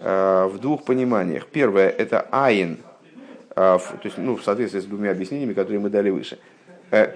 В 0.00 0.54
двух 0.60 0.84
пониманиях. 0.84 1.46
Первое– 1.46 1.88
это 1.98 2.26
айн, 2.30 2.78
то 3.54 3.80
есть, 4.02 4.16
ну, 4.16 4.36
в 4.36 4.42
соответствии 4.42 4.80
с 4.80 4.86
двумя 4.86 5.10
объяснениями, 5.10 5.52
которые 5.52 5.80
мы 5.80 5.90
дали 5.90 6.08
выше. 6.08 6.38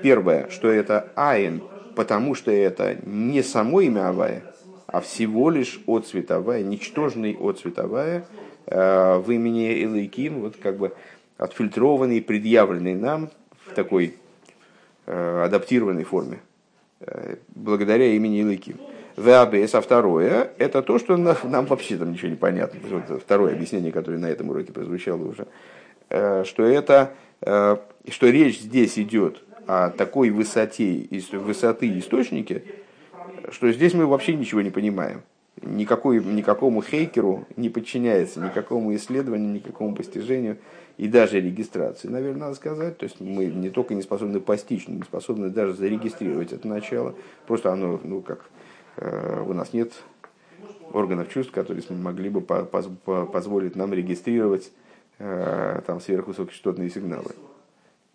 Первое, 0.03 0.51
что 0.51 0.69
это 0.69 1.09
айн, 1.17 1.63
потому 1.97 2.35
что 2.35 2.51
это 2.51 2.97
не 3.07 3.43
само 3.43 3.81
имя 3.81 4.09
Авая, 4.09 4.43
а 4.87 5.01
всего 5.01 5.51
лишь 5.51 5.81
отцветовая, 5.87 6.63
ничтожный 6.63 7.37
отцветовая 7.41 8.27
э, 8.67 9.19
в 9.19 9.31
имени 9.31 9.73
Элейким, 9.85 10.41
вот 10.41 10.57
как 10.57 10.77
бы 10.77 10.93
отфильтрованный, 11.39 12.23
предъявленный 12.23 12.95
нам 12.95 13.31
в 13.67 13.75
такой 13.75 14.15
э, 15.07 15.43
адаптированной 15.45 16.05
форме, 16.05 16.41
э, 17.01 17.37
благодаря 17.55 18.07
имени 18.15 18.43
Элейким. 18.43 18.77
ВАБС, 19.17 19.77
а 19.77 19.81
второе, 19.81 20.51
это 20.59 20.83
то, 20.83 20.99
что 20.99 21.17
нам, 21.17 21.37
нам 21.45 21.67
вообще 21.67 21.97
там 21.97 22.13
ничего 22.13 22.31
не 22.31 22.37
понятно. 22.37 22.81
Вот 22.91 23.23
второе 23.23 23.55
объяснение, 23.55 23.93
которое 23.93 24.19
на 24.19 24.27
этом 24.27 24.51
уроке 24.51 24.73
прозвучало 24.73 25.23
уже, 25.23 25.47
что 26.45 26.65
это, 26.65 27.13
что 27.41 28.29
речь 28.29 28.59
здесь 28.59 28.99
идет 28.99 29.45
о 29.69 29.91
такой 29.91 30.31
высоте, 30.31 31.07
высоты 31.33 31.97
источники, 31.97 32.65
что 33.51 33.71
здесь 33.73 33.95
мы 33.95 34.07
вообще 34.07 34.35
ничего 34.35 34.61
не 34.61 34.71
понимаем. 34.71 35.23
Никакой, 35.63 36.23
никакому 36.23 36.83
хейкеру 36.83 37.47
не 37.57 37.69
подчиняется, 37.69 38.41
никакому 38.41 38.95
исследованию, 38.95 39.53
никакому 39.53 39.95
постижению 39.95 40.59
и 40.97 41.09
даже 41.09 41.41
регистрации, 41.41 42.09
наверное, 42.09 42.41
надо 42.41 42.55
сказать. 42.55 42.99
То 42.99 43.05
есть 43.05 43.21
мы 43.21 43.47
не 43.47 43.71
только 43.71 43.95
не 43.95 44.03
способны 44.03 44.41
постичь, 44.41 44.87
но 44.87 44.95
не 44.95 45.03
способны 45.03 45.51
даже 45.51 45.75
зарегистрировать 45.75 46.53
это 46.53 46.69
начало. 46.69 47.15
Просто 47.47 47.73
оно, 47.73 48.01
ну 48.03 48.21
как, 48.21 48.45
э, 48.97 49.43
у 49.47 49.53
нас 49.53 49.73
нет 49.73 49.93
органов 50.93 51.29
чувств, 51.29 51.53
которые 51.53 51.85
могли 51.91 52.31
бы 52.31 52.41
по 52.41 52.65
по 52.65 53.27
позволить 53.27 53.75
нам 53.75 53.93
регистрировать 53.93 54.71
э, 55.19 55.81
там 55.87 56.01
сверхвысокочастотные 56.01 56.91
сигналы. 56.91 57.33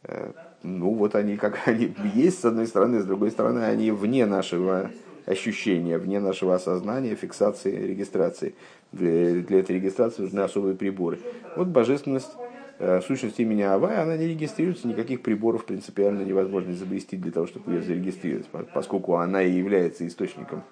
Э, 0.03 0.31
ну 0.63 0.93
вот 0.93 1.15
они 1.15 1.35
как 1.35 1.59
они 1.67 1.93
есть 2.13 2.39
с 2.39 2.45
одной 2.45 2.67
стороны, 2.67 3.01
с 3.01 3.05
другой 3.05 3.31
стороны 3.31 3.59
они 3.59 3.91
вне 3.91 4.25
нашего 4.25 4.89
ощущения, 5.29 5.99
вне 5.99 6.19
нашего 6.19 6.55
осознания, 6.55 7.15
фиксации, 7.15 7.71
регистрации. 7.71 8.55
Для, 8.91 9.41
для 9.41 9.59
этой 9.59 9.75
регистрации 9.75 10.23
нужны 10.23 10.39
особые 10.39 10.75
приборы. 10.75 11.19
Вот 11.55 11.67
божественность, 11.67 12.31
э, 12.79 13.01
сущность 13.01 13.39
имени 13.39 13.61
Авай, 13.61 14.01
она 14.01 14.17
не 14.17 14.27
регистрируется, 14.27 14.87
никаких 14.87 15.21
приборов 15.21 15.65
принципиально 15.65 16.23
невозможно 16.23 16.71
изобрести 16.71 17.15
для 17.15 17.31
того, 17.31 17.45
чтобы 17.45 17.71
ее 17.71 17.83
зарегистрировать, 17.83 18.47
поскольку 18.73 19.15
она 19.17 19.43
и 19.43 19.51
является 19.51 20.07
источником, 20.07 20.63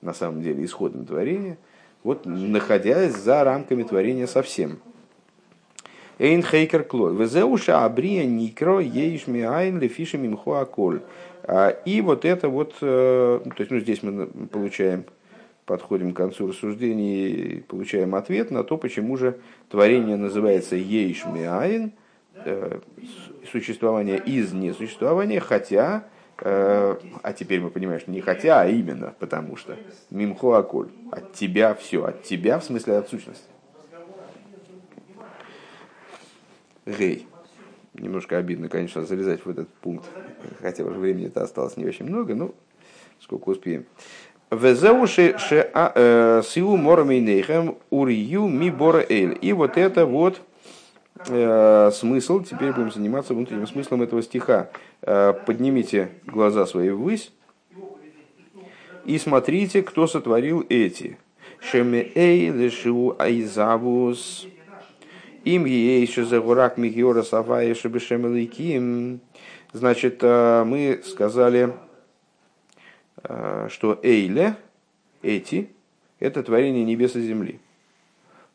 на 0.00 0.14
самом 0.14 0.42
деле, 0.42 0.64
исходом 0.64 1.04
творения, 1.04 1.58
вот 2.02 2.24
находясь 2.24 3.14
за 3.14 3.44
рамками 3.44 3.82
творения 3.82 4.26
совсем. 4.26 4.78
Эйн 6.18 6.42
хейкер 6.42 6.82
клой. 6.82 7.14
Везеуша 7.14 7.84
абрия 7.84 8.24
никро 8.24 8.80
ейш 8.80 9.26
миайн 9.26 9.78
лефиша 9.78 10.18
мимхуа 10.18 10.64
коль. 10.64 11.02
А, 11.50 11.70
и 11.70 12.02
вот 12.02 12.26
это 12.26 12.50
вот, 12.50 12.74
э, 12.82 13.40
то 13.42 13.54
есть 13.56 13.70
ну, 13.70 13.80
здесь 13.80 14.02
мы 14.02 14.26
получаем, 14.26 15.06
подходим 15.64 16.12
к 16.12 16.16
концу 16.18 16.48
рассуждений 16.48 17.64
получаем 17.66 18.14
ответ 18.14 18.50
на 18.50 18.64
то, 18.64 18.76
почему 18.76 19.16
же 19.16 19.38
творение 19.70 20.16
называется 20.16 20.76
ейшмиаин, 20.76 21.92
э, 22.44 22.80
существование 23.50 24.18
из 24.18 24.52
несуществования, 24.52 25.40
хотя, 25.40 26.04
э, 26.42 26.96
а 27.22 27.32
теперь 27.32 27.60
мы 27.60 27.70
понимаем, 27.70 28.00
что 28.00 28.10
не 28.10 28.20
хотя, 28.20 28.60
а 28.60 28.68
именно 28.68 29.14
потому 29.18 29.56
что, 29.56 29.74
мимхуаколь, 30.10 30.90
от 31.10 31.32
тебя 31.32 31.74
все, 31.74 32.04
от 32.04 32.24
тебя 32.24 32.58
в 32.58 32.64
смысле 32.64 32.98
от 32.98 33.08
сущности. 33.08 33.48
Гей 36.84 37.26
немножко 38.00 38.38
обидно, 38.38 38.68
конечно, 38.68 39.04
залезать 39.04 39.44
в 39.44 39.50
этот 39.50 39.68
пункт, 39.68 40.06
хотя 40.60 40.84
уже 40.84 40.98
времени-то 40.98 41.42
осталось 41.42 41.76
не 41.76 41.86
очень 41.86 42.06
много, 42.06 42.34
но 42.34 42.54
сколько 43.20 43.50
успеем. 43.50 43.86
Везеуши 44.50 45.36
а, 45.74 45.92
э, 45.94 46.42
сиу 46.42 46.76
морамейнейхем 46.76 47.76
урию 47.90 48.48
ми 48.48 48.70
бора 48.70 49.04
эль. 49.06 49.36
И 49.42 49.52
вот 49.52 49.76
это 49.76 50.06
вот 50.06 50.40
э, 51.28 51.90
смысл, 51.92 52.40
теперь 52.40 52.72
будем 52.72 52.90
заниматься 52.90 53.34
внутренним 53.34 53.66
смыслом 53.66 54.02
этого 54.02 54.22
стиха. 54.22 54.70
Э, 55.02 55.34
поднимите 55.44 56.08
глаза 56.24 56.64
свои 56.64 56.88
ввысь 56.88 57.30
И 59.04 59.18
смотрите, 59.18 59.82
кто 59.82 60.06
сотворил 60.06 60.64
эти. 60.70 61.18
Шеме 61.60 62.10
эй 62.14 62.48
лешу 62.48 63.16
айзавус. 63.18 64.46
Им 65.48 65.64
еще 65.64 66.26
за 66.26 66.40
гурак 66.40 66.76
мигиора 66.76 67.22
савая 67.22 67.74
шебешемеликим. 67.74 69.20
Значит, 69.72 70.18
э, 70.20 70.62
мы 70.64 71.00
сказали, 71.02 71.72
э, 73.22 73.68
что 73.70 73.98
эйле, 74.02 74.56
эти, 75.22 75.70
это 76.20 76.42
творение 76.42 76.84
небес 76.84 77.16
и 77.16 77.22
земли. 77.22 77.60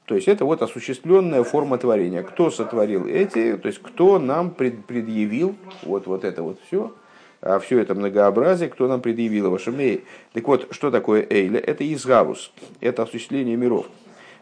То 0.05 0.13
есть 0.13 0.27
это 0.27 0.45
вот 0.45 0.61
осуществленная 0.61 1.43
форма 1.43 1.79
творения. 1.79 2.21
Кто 2.21 2.51
сотворил 2.51 3.07
эти, 3.07 3.57
то 3.57 3.69
есть 3.69 3.81
кто 3.81 4.19
нам 4.19 4.51
предъявил 4.51 5.55
вот, 5.81 6.05
вот 6.05 6.23
это 6.23 6.43
вот 6.43 6.59
все, 6.67 6.93
а 7.41 7.57
все 7.57 7.79
это 7.79 7.95
многообразие, 7.95 8.69
кто 8.69 8.87
нам 8.87 9.01
предъявил 9.01 9.47
его. 9.47 9.57
Шамей. 9.57 10.03
Так 10.33 10.47
вот, 10.47 10.67
что 10.69 10.91
такое 10.91 11.25
Эйля? 11.27 11.59
Это 11.59 11.91
изгавус, 11.91 12.53
это 12.81 13.01
осуществление 13.01 13.55
миров. 13.55 13.87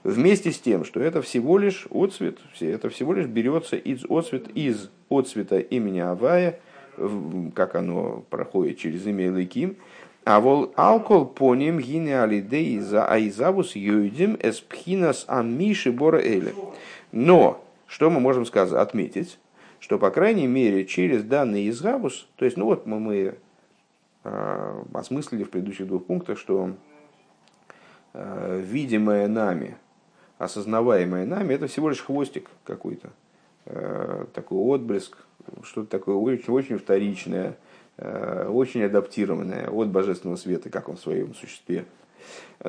Вместе 0.04 0.52
с 0.52 0.60
тем, 0.60 0.84
что 0.84 1.00
это 1.00 1.22
всего 1.22 1.60
лишь 1.60 1.88
отцвет, 1.92 2.40
это 2.60 2.90
всего 2.90 3.14
лишь 3.14 3.28
берется 3.28 3.76
из 3.76 4.04
отцвет, 4.10 4.48
из 4.56 4.90
отцвета 5.10 5.60
имени 5.60 6.00
Авая, 6.00 6.60
как 7.54 7.76
оно 7.76 8.24
проходит 8.30 8.80
через 8.80 9.06
имя 9.06 9.28
Элыким, 9.28 9.78
а 10.24 10.40
вол 10.40 10.72
алкол 10.76 11.26
по 11.26 11.56
ним 11.56 11.80
гине 11.80 12.22
алидей 12.22 12.80
за 12.80 13.08
айзавус 13.08 13.76
юидим 13.76 14.38
эспхинас 14.40 15.26
амиши 15.28 15.92
бора 15.92 16.20
эли. 16.20 16.54
Но, 17.12 17.64
что 17.88 18.10
мы 18.10 18.20
можем 18.20 18.46
сказать, 18.46 18.80
отметить, 18.80 19.40
что, 19.80 19.98
по 19.98 20.12
крайней 20.12 20.48
мере, 20.48 20.86
через 20.86 21.24
данный 21.24 21.70
изгавус, 21.70 22.28
то 22.36 22.46
есть, 22.46 22.56
ну 22.56 22.66
вот 22.66 22.86
мы, 22.86 23.00
мы 23.00 23.36
э, 24.24 24.84
осмыслили 24.94 25.44
в 25.44 25.50
предыдущих 25.50 25.88
двух 25.88 26.06
пунктах, 26.06 26.38
что 26.38 26.72
э, 28.14 28.64
видимое 28.64 29.28
нами, 29.28 29.76
осознаваемое 30.44 31.26
нами, 31.26 31.54
это 31.54 31.68
всего 31.68 31.90
лишь 31.90 32.02
хвостик 32.02 32.50
какой-то, 32.64 33.10
э, 33.66 34.26
такой 34.34 34.58
отблеск, 34.58 35.18
что-то 35.64 35.88
такое 35.90 36.16
очень, 36.16 36.54
очень 36.54 36.78
вторичное, 36.78 37.58
Э, 38.04 38.48
очень 38.50 38.84
адаптированная 38.84 39.70
от 39.70 39.90
божественного 39.90 40.36
света, 40.36 40.72
как 40.72 40.90
он 40.90 40.96
в 40.96 41.00
своем 41.00 41.36
существе. 41.36 41.86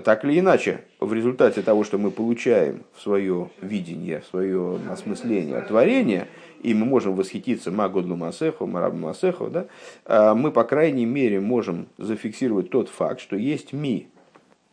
Так 0.04 0.24
или 0.24 0.38
иначе, 0.38 0.84
в 1.00 1.12
результате 1.14 1.62
того, 1.62 1.84
что 1.84 1.96
мы 1.96 2.10
получаем 2.10 2.82
в 2.94 3.00
свое 3.00 3.50
видение, 3.62 4.20
в 4.20 4.26
свое 4.26 4.78
осмысление 4.90 5.60
творения, 5.62 6.28
и 6.62 6.74
мы 6.74 6.84
можем 6.84 7.14
восхититься 7.14 7.70
Магодлу 7.70 8.14
Масеху, 8.14 8.66
Марабу 8.66 8.98
Масеху, 8.98 9.48
да, 9.48 9.66
э, 10.04 10.34
мы, 10.34 10.50
по 10.50 10.64
крайней 10.64 11.06
мере, 11.06 11.40
можем 11.40 11.86
зафиксировать 11.96 12.68
тот 12.68 12.90
факт, 12.90 13.20
что 13.20 13.34
есть 13.34 13.72
Ми, 13.72 14.08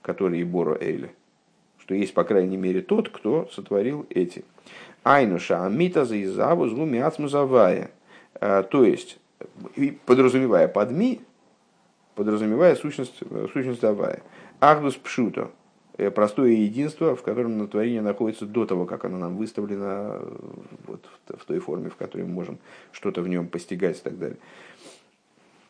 который 0.02 0.44
Боро 0.44 0.78
Эйли, 0.82 1.12
что 1.89 1.95
есть, 1.95 2.13
по 2.13 2.23
крайней 2.23 2.56
мере, 2.56 2.82
тот, 2.82 3.10
кто 3.10 3.49
сотворил 3.52 4.06
эти. 4.12 4.45
Айнуша 5.04 5.65
Амита 5.65 6.06
Заизаву 6.06 6.67
Злуми 6.67 6.99
Ацмузавая. 6.99 7.89
Э, 8.39 8.62
то 8.62 8.84
есть, 8.84 9.17
подразумевая 10.06 10.67
под 10.67 10.91
ми, 10.91 11.19
подразумевая 12.13 12.75
сущность, 12.75 13.23
сущность 13.54 13.84
Авая. 13.84 14.21
Ахдус 14.60 14.97
пшуто, 14.97 15.49
э, 15.97 16.12
простое 16.12 16.52
единство, 16.52 17.15
в 17.15 17.23
котором 17.23 17.58
на 17.58 17.67
творение 17.67 18.02
находится 18.02 18.45
до 18.45 18.67
того, 18.67 18.86
как 18.86 19.06
оно 19.06 19.17
нам 19.17 19.36
выставлено 19.36 20.21
вот, 20.86 21.04
в 21.28 21.43
той 21.43 21.58
форме, 21.58 21.89
в 21.89 21.95
которой 21.95 22.21
мы 22.21 22.34
можем 22.34 22.60
что-то 22.91 23.23
в 23.23 23.28
нем 23.28 23.47
постигать 23.47 23.97
и 23.97 24.02
так 24.02 24.19
далее. 24.19 24.38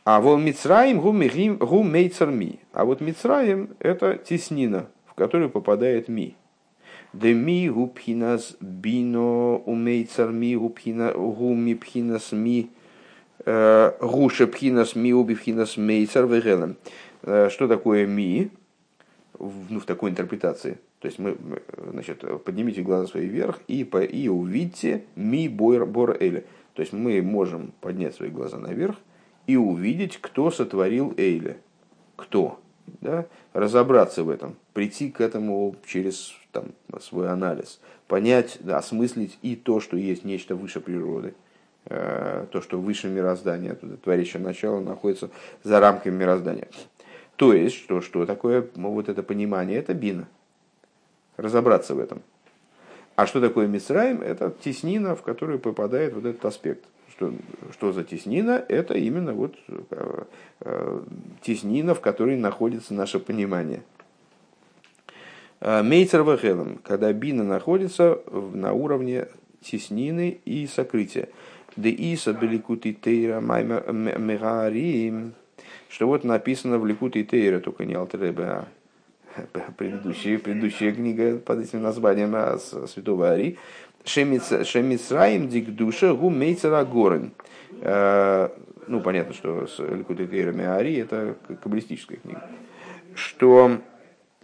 А 0.03 0.19
вол 0.19 0.37
Мицраим 0.37 0.99
гу 0.99 1.13
мейцар 1.13 2.29
ми. 2.29 2.59
А 2.73 2.83
вот 2.83 2.99
Мицраим 2.99 3.69
это 3.79 4.17
теснина, 4.17 4.87
которую 5.19 5.49
попадает 5.49 6.09
ми. 6.09 6.33
Де 7.13 7.35
ми 7.35 7.69
гупхинас 7.69 8.57
бино 8.61 9.61
умейцар 9.65 10.31
ми 10.31 10.55
гупхина 10.55 11.11
гуми 11.11 11.75
пхинас 11.75 12.33
ми 12.33 12.67
Гуша 14.01 14.47
пхинас 14.47 14.95
миуби 14.95 15.35
пхинас 15.35 15.77
мейцар 15.77 16.25
вегелем. 16.25 16.75
Что 17.23 17.67
такое 17.67 18.07
ми? 18.07 18.49
Ну, 19.39 19.79
в 19.79 19.85
такой 19.85 20.09
интерпретации. 20.09 20.77
То 20.99 21.07
есть 21.07 21.19
мы, 21.19 21.37
значит, 21.91 22.23
поднимите 22.43 22.81
глаза 22.81 23.07
свои 23.07 23.27
вверх 23.27 23.61
и, 23.67 23.85
по, 23.85 24.03
и 24.03 24.27
увидите 24.27 25.03
ми 25.15 25.47
бор, 25.47 25.85
бор 25.85 26.17
эля. 26.19 26.43
То 26.73 26.81
есть 26.81 26.91
мы 26.93 27.21
можем 27.21 27.71
поднять 27.79 28.15
свои 28.15 28.29
глаза 28.29 28.57
наверх 28.57 28.95
и 29.47 29.55
увидеть, 29.55 30.17
кто 30.21 30.51
сотворил 30.51 31.13
Эйля. 31.17 31.57
Кто? 32.17 32.59
Да? 33.01 33.25
Разобраться 33.53 34.23
в 34.23 34.29
этом, 34.29 34.55
прийти 34.73 35.09
к 35.09 35.21
этому 35.21 35.75
через 35.85 36.33
там, 36.51 36.65
свой 36.99 37.29
анализ, 37.29 37.79
понять, 38.07 38.57
да, 38.59 38.77
осмыслить 38.77 39.37
и 39.41 39.55
то, 39.55 39.79
что 39.79 39.97
есть 39.97 40.25
нечто 40.25 40.55
выше 40.55 40.79
природы, 40.79 41.33
Э, 41.85 42.45
то, 42.51 42.61
что 42.61 42.79
выше 42.79 43.07
мироздания, 43.07 43.75
творящее 44.03 44.43
начало 44.43 44.79
находится 44.79 45.31
за 45.63 45.79
рамками 45.79 46.15
мироздания. 46.15 46.67
То 47.35 47.51
есть, 47.51 47.77
что, 47.77 48.01
что 48.01 48.27
такое 48.27 48.67
ну, 48.75 48.91
вот 48.91 49.09
это 49.09 49.23
понимание, 49.23 49.79
это 49.79 49.95
бина. 49.95 50.27
Разобраться 51.35 51.95
в 51.95 51.99
этом. 51.99 52.21
А 53.15 53.25
что 53.25 53.41
такое 53.41 53.65
Мисраим? 53.65 54.21
Это 54.21 54.53
теснина, 54.61 55.15
в 55.15 55.23
которую 55.23 55.57
попадает 55.57 56.13
вот 56.13 56.25
этот 56.25 56.45
аспект. 56.45 56.85
Что, 57.19 57.33
что 57.73 57.91
за 57.91 58.05
теснина? 58.05 58.63
Это 58.69 58.93
именно 58.93 59.33
вот 59.33 59.57
э, 59.67 60.23
э, 60.61 61.01
теснина, 61.41 61.93
в 61.93 61.99
которой 61.99 62.37
находится 62.37 62.93
наше 62.93 63.19
понимание. 63.19 63.81
Мейцер 65.59 66.23
Вахелем, 66.23 66.79
когда 66.81 67.11
бина 67.11 67.43
находится 67.43 68.21
на 68.31 68.71
уровне 68.71 69.27
теснины 69.61 70.39
и 70.45 70.65
сокрытия. 70.67 71.27
Де 71.75 71.89
иса 71.89 72.31
беликути 72.31 72.93
тейра 72.93 73.41
мегарим, 73.41 75.33
что 75.89 76.07
вот 76.07 76.23
написано 76.23 76.79
в 76.79 76.85
Ликуте 76.85 77.25
Тейра, 77.25 77.59
только 77.59 77.83
не 77.83 77.95
Алтеребе, 77.95 78.43
а 78.43 78.67
предыдущая, 79.77 80.39
предыдущая 80.39 80.93
книга 80.93 81.37
под 81.37 81.59
этим 81.59 81.81
названием 81.81 82.33
а, 82.33 82.57
Святого 82.57 83.31
Ари, 83.31 83.57
Шемицраим 84.09 85.47
дикдуша 85.47 86.13
гу 86.13 86.29
мейцера 86.29 86.83
горен. 86.83 87.31
Э, 87.81 88.49
ну, 88.87 89.01
понятно, 89.01 89.33
что 89.33 89.67
с 89.67 89.77
Ликуте 89.79 90.25
Тейра 90.25 90.51
Меари 90.51 90.97
это 90.97 91.35
каббалистическая 91.61 92.17
книга. 92.17 92.43
Что 93.13 93.79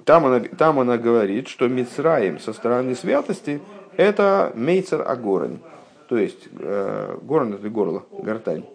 там 0.03 0.25
она, 0.25 0.39
там 0.39 0.79
она 0.79 0.97
говорит, 0.97 1.47
что 1.47 1.67
Мицраим 1.67 2.39
со 2.39 2.53
стороны 2.53 2.95
святости 2.95 3.59
это 3.97 4.51
мейцер 4.55 5.01
агорен. 5.01 5.59
То 6.07 6.17
есть 6.17 6.47
э, 6.59 7.17
это 7.17 7.69
горло, 7.69 8.05
гортань. 8.11 8.65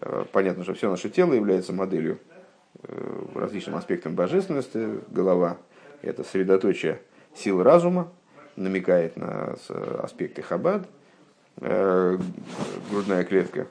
Э, 0.00 0.24
понятно, 0.32 0.64
что 0.64 0.74
все 0.74 0.90
наше 0.90 1.10
тело 1.10 1.32
является 1.32 1.72
моделью 1.72 2.18
э, 2.82 3.22
различным 3.36 3.76
аспектам 3.76 4.16
божественности. 4.16 5.00
Голова– 5.10 5.58
это 6.02 6.24
средоточие 6.24 7.00
сил 7.36 7.62
разума, 7.62 8.10
намекает 8.58 9.16
на 9.16 9.56
аспекты 10.02 10.42
хабад. 10.42 10.88
Грудная 11.56 13.24
клетка, 13.24 13.66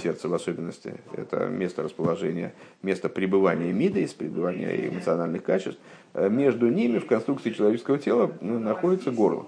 сердце 0.00 0.28
в 0.28 0.34
особенности, 0.34 0.94
это 1.12 1.46
место 1.46 1.82
расположения, 1.82 2.54
место 2.82 3.08
пребывания 3.08 3.72
мидейс, 3.72 4.12
пребывания 4.12 4.88
эмоциональных 4.88 5.42
качеств. 5.42 5.80
Между 6.14 6.68
ними 6.68 6.98
в 6.98 7.06
конструкции 7.06 7.50
человеческого 7.50 7.98
тела 7.98 8.30
ну, 8.40 8.58
находится 8.58 9.10
горло. 9.10 9.46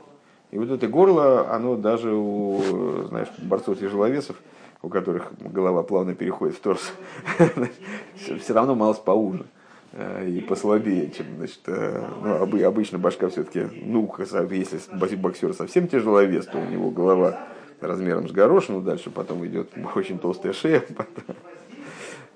И 0.50 0.58
вот 0.58 0.70
это 0.70 0.86
горло, 0.86 1.50
оно 1.50 1.76
даже 1.76 2.12
у, 2.12 2.60
знаешь, 3.08 3.28
борцов-тяжеловесов, 3.38 4.36
у 4.82 4.88
которых 4.88 5.32
голова 5.40 5.82
плавно 5.82 6.14
переходит 6.14 6.56
в 6.56 6.60
торс, 6.60 6.92
все 8.16 8.52
равно 8.52 8.74
малость 8.74 9.02
поуже 9.04 9.44
э, 9.44 9.61
и 10.26 10.40
послабее, 10.40 11.10
чем, 11.10 11.26
значит, 11.36 11.60
э, 11.66 12.04
ну, 12.22 12.66
обычно 12.66 12.98
башка 12.98 13.28
все-таки, 13.28 13.66
ну, 13.84 14.12
если 14.18 15.16
боксер 15.16 15.52
совсем 15.52 15.88
тяжеловес, 15.88 16.46
то 16.46 16.58
у 16.58 16.64
него 16.64 16.90
голова 16.90 17.46
размером 17.80 18.28
с 18.28 18.32
горошину, 18.32 18.80
дальше 18.80 19.10
потом 19.10 19.46
идет 19.46 19.70
очень 19.94 20.18
толстая 20.18 20.52
шея. 20.52 20.82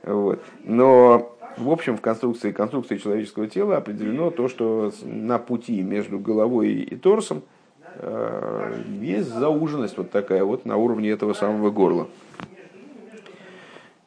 Вот. 0.03 0.41
Но, 0.63 1.37
в 1.57 1.69
общем, 1.69 1.97
в 1.97 2.01
конструкции, 2.01 2.53
конструкции 2.53 2.97
человеческого 2.97 3.49
тела 3.49 3.79
определено 3.79 4.31
то, 4.31 4.47
что 4.47 4.93
на 5.03 5.41
пути 5.41 5.83
между 5.83 6.21
головой 6.21 6.75
и 6.75 6.95
торсом– 6.95 7.43
Э, 7.99 8.75
есть 9.01 9.29
зауженность 9.29 9.97
вот 9.97 10.11
такая 10.11 10.45
вот 10.45 10.67
на 10.67 10.77
уровне 10.77 11.11
этого 11.11 11.33
самого 11.33 11.71
горла. 11.71 12.09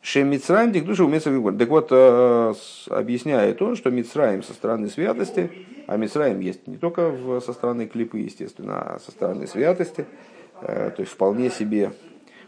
Шемицраим 0.01 0.71
душа 0.71 1.03
умеется 1.03 1.29
Так 1.29 1.69
вот, 1.69 1.89
э, 1.91 2.53
объясняет 2.89 3.61
он, 3.61 3.75
что 3.75 3.91
Мицраим 3.91 4.43
со 4.43 4.53
стороны 4.53 4.87
святости, 4.87 5.51
а 5.87 5.97
Мицраим 5.97 6.39
есть 6.39 6.67
не 6.67 6.77
только 6.77 7.41
со 7.45 7.51
стороны 7.51 7.85
клипы, 7.85 8.19
естественно, 8.19 8.95
а 8.95 8.99
со 8.99 9.11
стороны 9.11 9.45
святости, 9.45 10.05
э, 10.61 10.91
то 10.95 11.01
есть 11.01 11.11
вполне 11.11 11.49
себе 11.49 11.91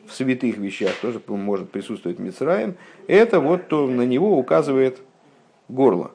в 0.08 0.14
святых 0.14 0.58
вещах 0.58 0.94
тоже 1.02 1.22
может 1.28 1.72
присутствовать 1.72 2.20
Мицраим, 2.20 2.76
это 3.08 3.42
вот 3.42 3.68
то, 3.68 3.86
на 3.88 4.04
него 4.04 4.38
указывает 4.38 5.00
горло. 5.68 6.12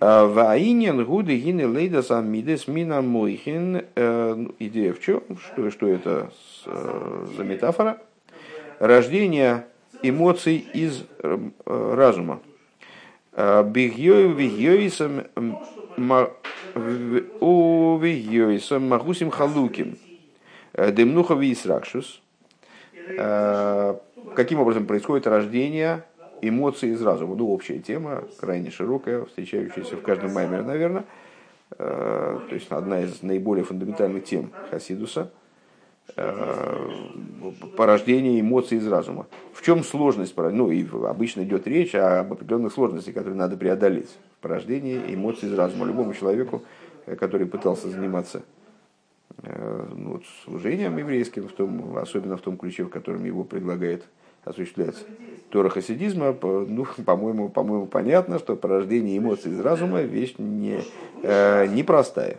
Ваинен 0.00 1.04
гуды 1.04 1.36
гины 1.36 1.66
мина 2.68 3.02
мойхин. 3.02 3.84
Ну, 3.96 4.54
идея 4.60 4.92
в 4.92 5.00
чем? 5.00 5.22
Что, 5.44 5.70
что 5.70 5.88
это 5.88 6.30
за 6.64 7.42
метафора? 7.42 7.98
Рождение 8.78 9.64
эмоций 10.02 10.56
из 10.72 11.04
разума. 11.64 12.40
Бигьёйсом 13.36 15.24
магусим 18.88 19.30
халуким. 19.30 19.96
Демнуха 20.74 21.34
висракшус. 21.34 22.20
Каким 24.34 24.60
образом 24.60 24.86
происходит 24.86 25.26
рождение 25.26 26.04
эмоций 26.42 26.90
из 26.90 27.02
разума? 27.02 27.34
Ну, 27.34 27.48
общая 27.50 27.78
тема, 27.78 28.24
крайне 28.38 28.70
широкая, 28.70 29.24
встречающаяся 29.24 29.96
в 29.96 30.02
каждом 30.02 30.32
маймере, 30.34 30.62
наверное. 30.62 31.04
То 31.76 32.48
есть 32.50 32.70
одна 32.70 33.00
из 33.02 33.22
наиболее 33.22 33.64
фундаментальных 33.64 34.24
тем 34.24 34.52
Хасидуса– 34.70 35.30
Э, 36.16 36.90
порождения 37.76 38.40
эмоций 38.40 38.78
из 38.78 38.86
разума. 38.86 39.26
В 39.52 39.62
чем 39.62 39.84
сложность? 39.84 40.34
Ну, 40.36 40.70
и 40.70 40.86
обычно 41.06 41.42
идет 41.42 41.66
речь 41.66 41.94
об 41.94 42.32
определенных 42.32 42.72
сложностях, 42.72 43.14
которые 43.14 43.36
надо 43.36 43.56
преодолеть 43.56 44.10
в 44.38 44.42
порождении 44.42 45.00
эмоций 45.14 45.48
из 45.48 45.54
разума. 45.54 45.86
Любому 45.86 46.14
человеку, 46.14 46.62
э, 47.06 47.14
который 47.16 47.46
пытался 47.46 47.88
заниматься 47.88 48.42
э, 49.42 49.86
ну, 49.94 50.22
служением 50.44 50.96
еврейским, 50.98 51.48
в 51.48 51.52
том, 51.52 51.98
особенно 51.98 52.36
в 52.36 52.40
том 52.40 52.56
ключе, 52.56 52.84
в 52.84 52.88
котором 52.88 53.24
его 53.24 53.44
предлагает 53.44 54.04
осуществлять 54.44 54.96
Тора 55.50 55.68
хасидизма, 55.68 56.36
ну, 56.42 56.86
по-моему, 57.04 57.48
по-моему, 57.48 57.86
понятно, 57.86 58.38
что 58.38 58.56
порождение 58.56 59.18
эмоций 59.18 59.52
из 59.52 59.60
разума 59.60 60.00
вещь 60.00 60.34
не, 60.38 60.80
э, 61.22 61.66
непростая. 61.66 62.38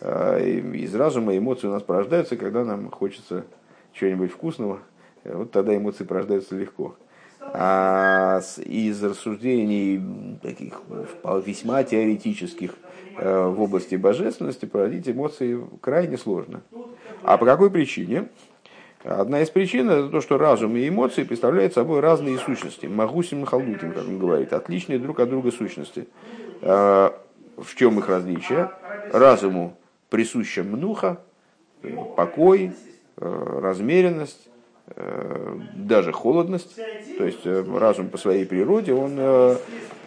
А, 0.00 0.38
из 0.38 0.94
разума 0.94 1.36
эмоции 1.36 1.66
у 1.66 1.72
нас 1.72 1.82
порождаются, 1.82 2.36
когда 2.36 2.64
нам 2.64 2.90
хочется 2.90 3.44
чего-нибудь 3.92 4.30
вкусного, 4.30 4.80
вот 5.24 5.50
тогда 5.50 5.76
эмоции 5.76 6.04
порождаются 6.04 6.56
легко. 6.56 6.96
А 7.40 8.40
из 8.64 9.02
рассуждений 9.02 10.02
таких 10.42 10.82
весьма 11.46 11.82
теоретических 11.82 12.74
э, 13.16 13.46
в 13.46 13.62
области 13.62 13.94
божественности 13.94 14.66
породить 14.66 15.08
эмоции 15.08 15.58
крайне 15.80 16.18
сложно. 16.18 16.62
А 17.22 17.38
по 17.38 17.46
какой 17.46 17.70
причине? 17.70 18.28
Одна 19.02 19.40
из 19.40 19.50
причин 19.50 19.88
это 19.88 20.08
то, 20.08 20.20
что 20.20 20.36
разум 20.36 20.76
и 20.76 20.88
эмоции 20.88 21.22
представляют 21.22 21.72
собой 21.72 22.00
разные 22.00 22.38
сущности. 22.38 22.86
Магусим 22.86 23.44
халдутим, 23.46 23.92
как 23.92 24.06
он 24.06 24.18
говорит, 24.18 24.52
отличные 24.52 24.98
друг 24.98 25.20
от 25.20 25.30
друга 25.30 25.50
сущности. 25.50 26.08
В 26.60 27.74
чем 27.76 27.98
их 27.98 28.08
различие? 28.08 28.70
Разуму 29.12 29.76
присуща 30.10 30.62
мнуха, 30.62 31.20
покой, 32.16 32.72
э, 33.16 33.58
размеренность, 33.62 34.48
э, 34.88 35.58
даже 35.74 36.12
холодность. 36.12 36.76
То 37.16 37.24
есть 37.24 37.44
э, 37.44 37.64
разум 37.76 38.08
по 38.08 38.18
своей 38.18 38.46
природе, 38.46 38.92
он 38.92 39.18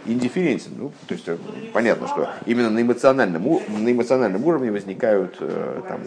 индифферентен. 0.05 0.71
Ну, 0.77 0.91
то 1.07 1.13
есть 1.13 1.27
понятно, 1.73 2.07
что 2.07 2.29
именно 2.45 2.69
на 2.69 2.81
эмоциональном, 2.81 3.43
на 3.43 3.91
эмоциональном 3.91 4.43
уровне 4.45 4.71
возникают 4.71 5.37
там, 5.87 6.01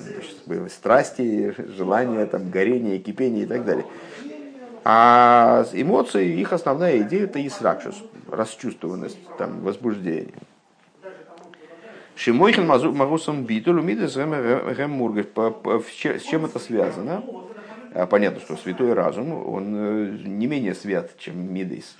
страсти, 0.68 1.54
желания, 1.76 2.26
там, 2.26 2.50
горение, 2.50 2.98
кипение 2.98 3.44
и 3.44 3.46
так 3.46 3.64
далее. 3.64 3.84
А 4.84 5.64
эмоции, 5.72 6.38
их 6.38 6.52
основная 6.52 6.98
идея 7.02 7.24
это 7.24 7.46
исракшус, 7.46 8.02
расчувствованность, 8.30 9.18
там, 9.38 9.60
возбуждение. 9.60 10.34
Шимойхин 12.16 12.66
Магусом 12.66 13.44
Битулю 13.44 13.82
Мидес 13.82 14.16
Ремургаш. 14.16 15.26
С 15.86 16.22
чем 16.22 16.44
это 16.44 16.58
связано? 16.58 17.22
А, 17.94 18.06
понятно, 18.06 18.40
что 18.40 18.56
святой 18.56 18.92
разум, 18.92 19.32
он 19.32 19.74
э, 19.76 20.18
не 20.24 20.48
менее 20.48 20.74
свят, 20.74 21.16
чем 21.16 21.54
Мидейс. 21.54 21.96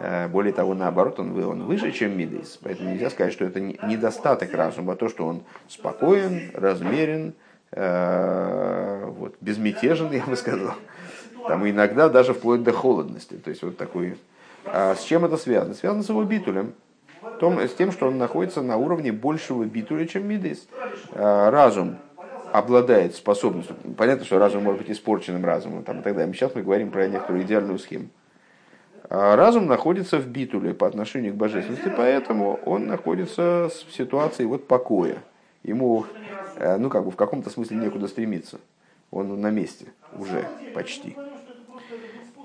А, 0.00 0.28
более 0.28 0.54
того, 0.54 0.72
наоборот, 0.72 1.20
он, 1.20 1.38
он 1.44 1.64
выше, 1.64 1.92
чем 1.92 2.16
Мидейс. 2.16 2.58
Поэтому 2.62 2.90
нельзя 2.90 3.10
сказать, 3.10 3.34
что 3.34 3.44
это 3.44 3.60
недостаток 3.60 4.54
разума, 4.54 4.94
а 4.94 4.96
то, 4.96 5.10
что 5.10 5.26
он 5.26 5.42
спокоен, 5.68 6.50
размерен, 6.54 7.34
а, 7.70 9.10
вот, 9.10 9.36
безмятежен, 9.42 10.10
я 10.12 10.24
бы 10.24 10.36
сказал. 10.36 10.74
Там 11.46 11.68
иногда 11.68 12.08
даже 12.08 12.32
вплоть 12.32 12.62
до 12.62 12.72
холодности. 12.72 13.34
То 13.34 13.50
есть 13.50 13.62
вот 13.62 13.76
такой. 13.76 14.16
А 14.64 14.94
с 14.94 15.04
чем 15.04 15.26
это 15.26 15.36
связано? 15.36 15.74
Связано 15.74 16.02
с 16.02 16.08
его 16.08 16.24
битулем 16.24 16.72
том, 17.38 17.58
с 17.58 17.72
тем, 17.74 17.92
что 17.92 18.08
он 18.08 18.18
находится 18.18 18.62
на 18.62 18.76
уровне 18.76 19.12
большего 19.12 19.64
битуля, 19.64 20.06
чем 20.06 20.26
мидейс. 20.26 20.66
А, 21.12 21.50
разум 21.50 21.98
обладает 22.52 23.14
способностью, 23.14 23.76
понятно, 23.96 24.24
что 24.24 24.38
разум 24.38 24.62
может 24.62 24.82
быть 24.82 24.90
испорченным 24.90 25.44
разумом 25.44 25.84
там, 25.84 26.00
и 26.00 26.02
так 26.02 26.14
далее. 26.14 26.32
Сейчас 26.32 26.54
мы 26.54 26.62
говорим 26.62 26.90
про 26.90 27.06
некоторую 27.06 27.44
идеальную 27.44 27.78
схему. 27.78 28.08
А 29.08 29.36
разум 29.36 29.66
находится 29.66 30.18
в 30.18 30.26
битуле 30.26 30.74
по 30.74 30.86
отношению 30.86 31.32
к 31.32 31.36
божественности, 31.36 31.92
поэтому 31.96 32.58
он 32.64 32.86
находится 32.86 33.70
в 33.88 33.94
ситуации 33.94 34.44
вот 34.44 34.66
покоя. 34.66 35.18
Ему, 35.62 36.06
э, 36.56 36.76
ну 36.76 36.90
как 36.90 37.04
бы 37.04 37.10
в 37.10 37.16
каком-то 37.16 37.50
смысле 37.50 37.76
некуда 37.76 38.08
стремиться. 38.08 38.58
Он 39.10 39.40
на 39.40 39.50
месте 39.50 39.86
уже 40.18 40.48
почти. 40.74 41.16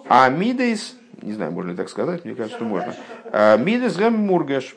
А 0.08 0.30
Мидейс 0.30 0.96
не 1.22 1.34
знаю, 1.34 1.52
можно 1.52 1.72
ли 1.72 1.78
так 1.78 1.90
сказать, 1.90 2.26
мне 2.26 2.36
кажется, 2.36 2.58
что 2.58 2.66
можно. 2.66 2.96
А, 3.32 3.58
Мидес 3.58 3.96
гэм 3.96 4.14
мургаш. 4.14 4.76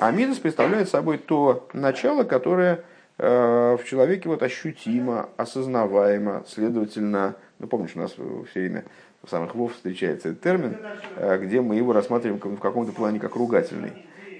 А 0.00 0.12
мидес 0.12 0.38
представляет 0.38 0.88
собой 0.88 1.18
то 1.18 1.68
начало, 1.74 2.24
которое 2.24 2.84
э, 3.18 3.76
в 3.78 3.84
человеке 3.84 4.30
вот 4.30 4.42
ощутимо, 4.42 5.28
осознаваемо, 5.36 6.42
следовательно, 6.48 7.34
ну 7.58 7.66
помнишь, 7.66 7.90
у 7.96 7.98
нас 7.98 8.12
все 8.12 8.60
время 8.60 8.84
в 9.22 9.28
самых 9.28 9.54
вов 9.54 9.74
встречается 9.74 10.30
этот 10.30 10.40
термин, 10.40 10.78
э, 11.16 11.36
где 11.36 11.60
мы 11.60 11.74
его 11.74 11.92
рассматриваем 11.92 12.40
в 12.40 12.60
каком-то 12.60 12.92
плане 12.92 13.20
как 13.20 13.36
ругательный. 13.36 13.92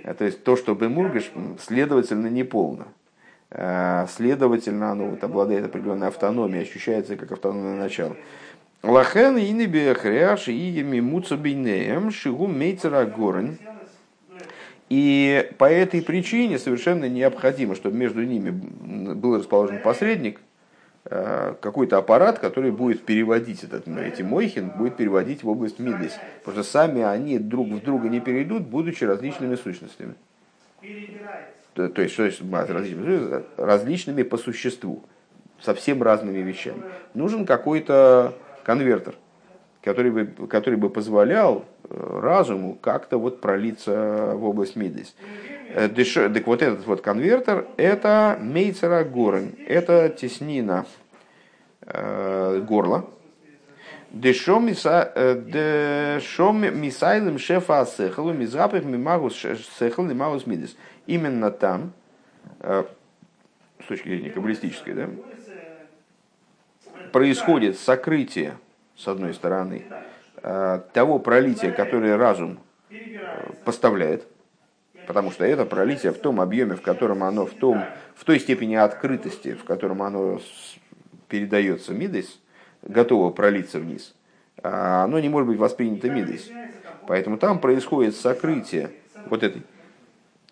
Э, 0.02 0.14
то 0.14 0.24
есть 0.24 0.44
то, 0.44 0.56
что 0.56 0.74
бемургаш, 0.74 1.30
следовательно, 1.60 2.28
неполно. 2.28 2.86
Следовательно, 4.08 4.92
оно 4.92 5.06
вот 5.08 5.24
обладает 5.24 5.66
определенной 5.66 6.06
автономией, 6.06 6.62
ощущается 6.62 7.16
как 7.16 7.32
автономное 7.32 7.74
начало. 7.74 8.16
Лахен 8.82 9.36
и 9.36 9.50
не 9.50 9.66
бехряш 9.66 10.48
и 10.48 10.82
мимуца 10.82 11.36
бейнеем 11.36 12.10
шигу 12.10 12.46
мейцера 12.46 13.04
горен. 13.04 13.58
И 14.88 15.48
по 15.58 15.70
этой 15.70 16.02
причине 16.02 16.58
совершенно 16.58 17.08
необходимо, 17.08 17.76
чтобы 17.76 17.96
между 17.96 18.24
ними 18.24 18.50
был 18.50 19.38
расположен 19.38 19.80
посредник, 19.80 20.40
э, 21.04 21.54
какой-то 21.60 21.98
аппарат, 21.98 22.40
который 22.40 22.72
будет 22.72 23.04
переводить 23.04 23.62
этот, 23.62 23.86
ну, 23.86 24.00
эти 24.00 24.22
мойхин, 24.22 24.70
будет 24.70 24.96
переводить 24.96 25.44
в 25.44 25.48
область 25.48 25.78
мидес. 25.78 26.18
Потому 26.40 26.62
что 26.62 26.72
сами 26.72 27.02
они 27.02 27.38
друг 27.38 27.68
в 27.68 27.84
друга 27.84 28.08
не 28.08 28.18
перейдут, 28.18 28.62
будучи 28.62 29.04
различными 29.04 29.54
сущностями. 29.54 30.14
То, 31.74 31.88
то 31.88 32.02
есть, 32.02 32.14
что 32.14 32.24
есть 32.24 32.40
различными, 32.50 33.44
различными 33.56 34.22
по 34.24 34.38
существу, 34.38 35.04
совсем 35.60 36.02
разными 36.02 36.38
вещами. 36.38 36.82
Нужен 37.14 37.46
какой-то 37.46 38.34
конвертер, 38.64 39.14
который 39.82 40.10
бы, 40.10 40.26
который 40.46 40.76
бы 40.76 40.90
позволял 40.90 41.64
э, 41.84 42.18
разуму 42.20 42.74
как-то 42.74 43.18
вот 43.18 43.40
пролиться 43.40 44.32
в 44.34 44.44
область 44.44 44.76
Мидис. 44.76 45.14
Э, 45.74 45.88
так 45.88 46.46
вот 46.46 46.62
этот 46.62 46.86
вот 46.86 47.00
конвертер– 47.00 47.66
это 47.76 48.38
мейцера 48.40 49.04
горен, 49.04 49.54
это 49.66 50.08
теснина 50.08 50.86
э, 51.82 52.62
горла. 52.66 53.06
Дешом 54.10 54.66
мисайлем 54.66 54.98
шефа 57.38 57.86
сехалу 57.86 58.32
мизапых 58.32 58.84
мимагус 58.84 59.46
сехал 59.78 60.02
мимагус 60.02 60.46
мидис. 60.46 60.76
Именно 61.06 61.52
там, 61.52 61.92
с 62.60 62.86
точки 63.86 64.08
зрения 64.08 64.30
каббалистической, 64.30 64.94
да, 64.94 65.08
происходит 67.12 67.78
сокрытие, 67.78 68.56
с 68.96 69.08
одной 69.08 69.34
стороны, 69.34 69.84
э, 70.42 70.80
того 70.92 71.18
пролития, 71.18 71.72
которое 71.72 72.16
разум 72.16 72.58
э, 72.90 72.94
поставляет, 73.64 74.26
потому 75.06 75.30
что 75.30 75.44
это 75.44 75.64
пролитие 75.64 76.12
в 76.12 76.18
том 76.18 76.40
объеме, 76.40 76.76
в 76.76 76.82
котором 76.82 77.24
оно, 77.24 77.46
в, 77.46 77.54
том, 77.54 77.84
в 78.14 78.24
той 78.24 78.38
степени 78.38 78.74
открытости, 78.74 79.54
в 79.54 79.64
котором 79.64 80.02
оно 80.02 80.40
передается 81.28 81.92
мидес, 81.92 82.38
готово 82.82 83.30
пролиться 83.30 83.78
вниз, 83.78 84.14
а 84.62 85.04
оно 85.04 85.18
не 85.20 85.28
может 85.28 85.48
быть 85.48 85.58
воспринято 85.58 86.08
мидес. 86.10 86.48
Поэтому 87.06 87.38
там 87.38 87.58
происходит 87.58 88.14
сокрытие 88.14 88.90
вот 89.26 89.42
этой, 89.42 89.62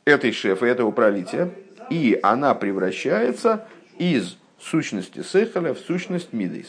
этой 0.05 0.33
шефа, 0.33 0.67
этого 0.67 0.91
пролития, 0.91 1.51
и 1.91 2.19
она 2.23 2.55
превращается 2.55 3.67
из 3.99 4.39
сущности 4.65 5.23
Сехаля 5.23 5.75
в 5.75 5.79
сущность 5.79 6.33
Мидейс. 6.33 6.69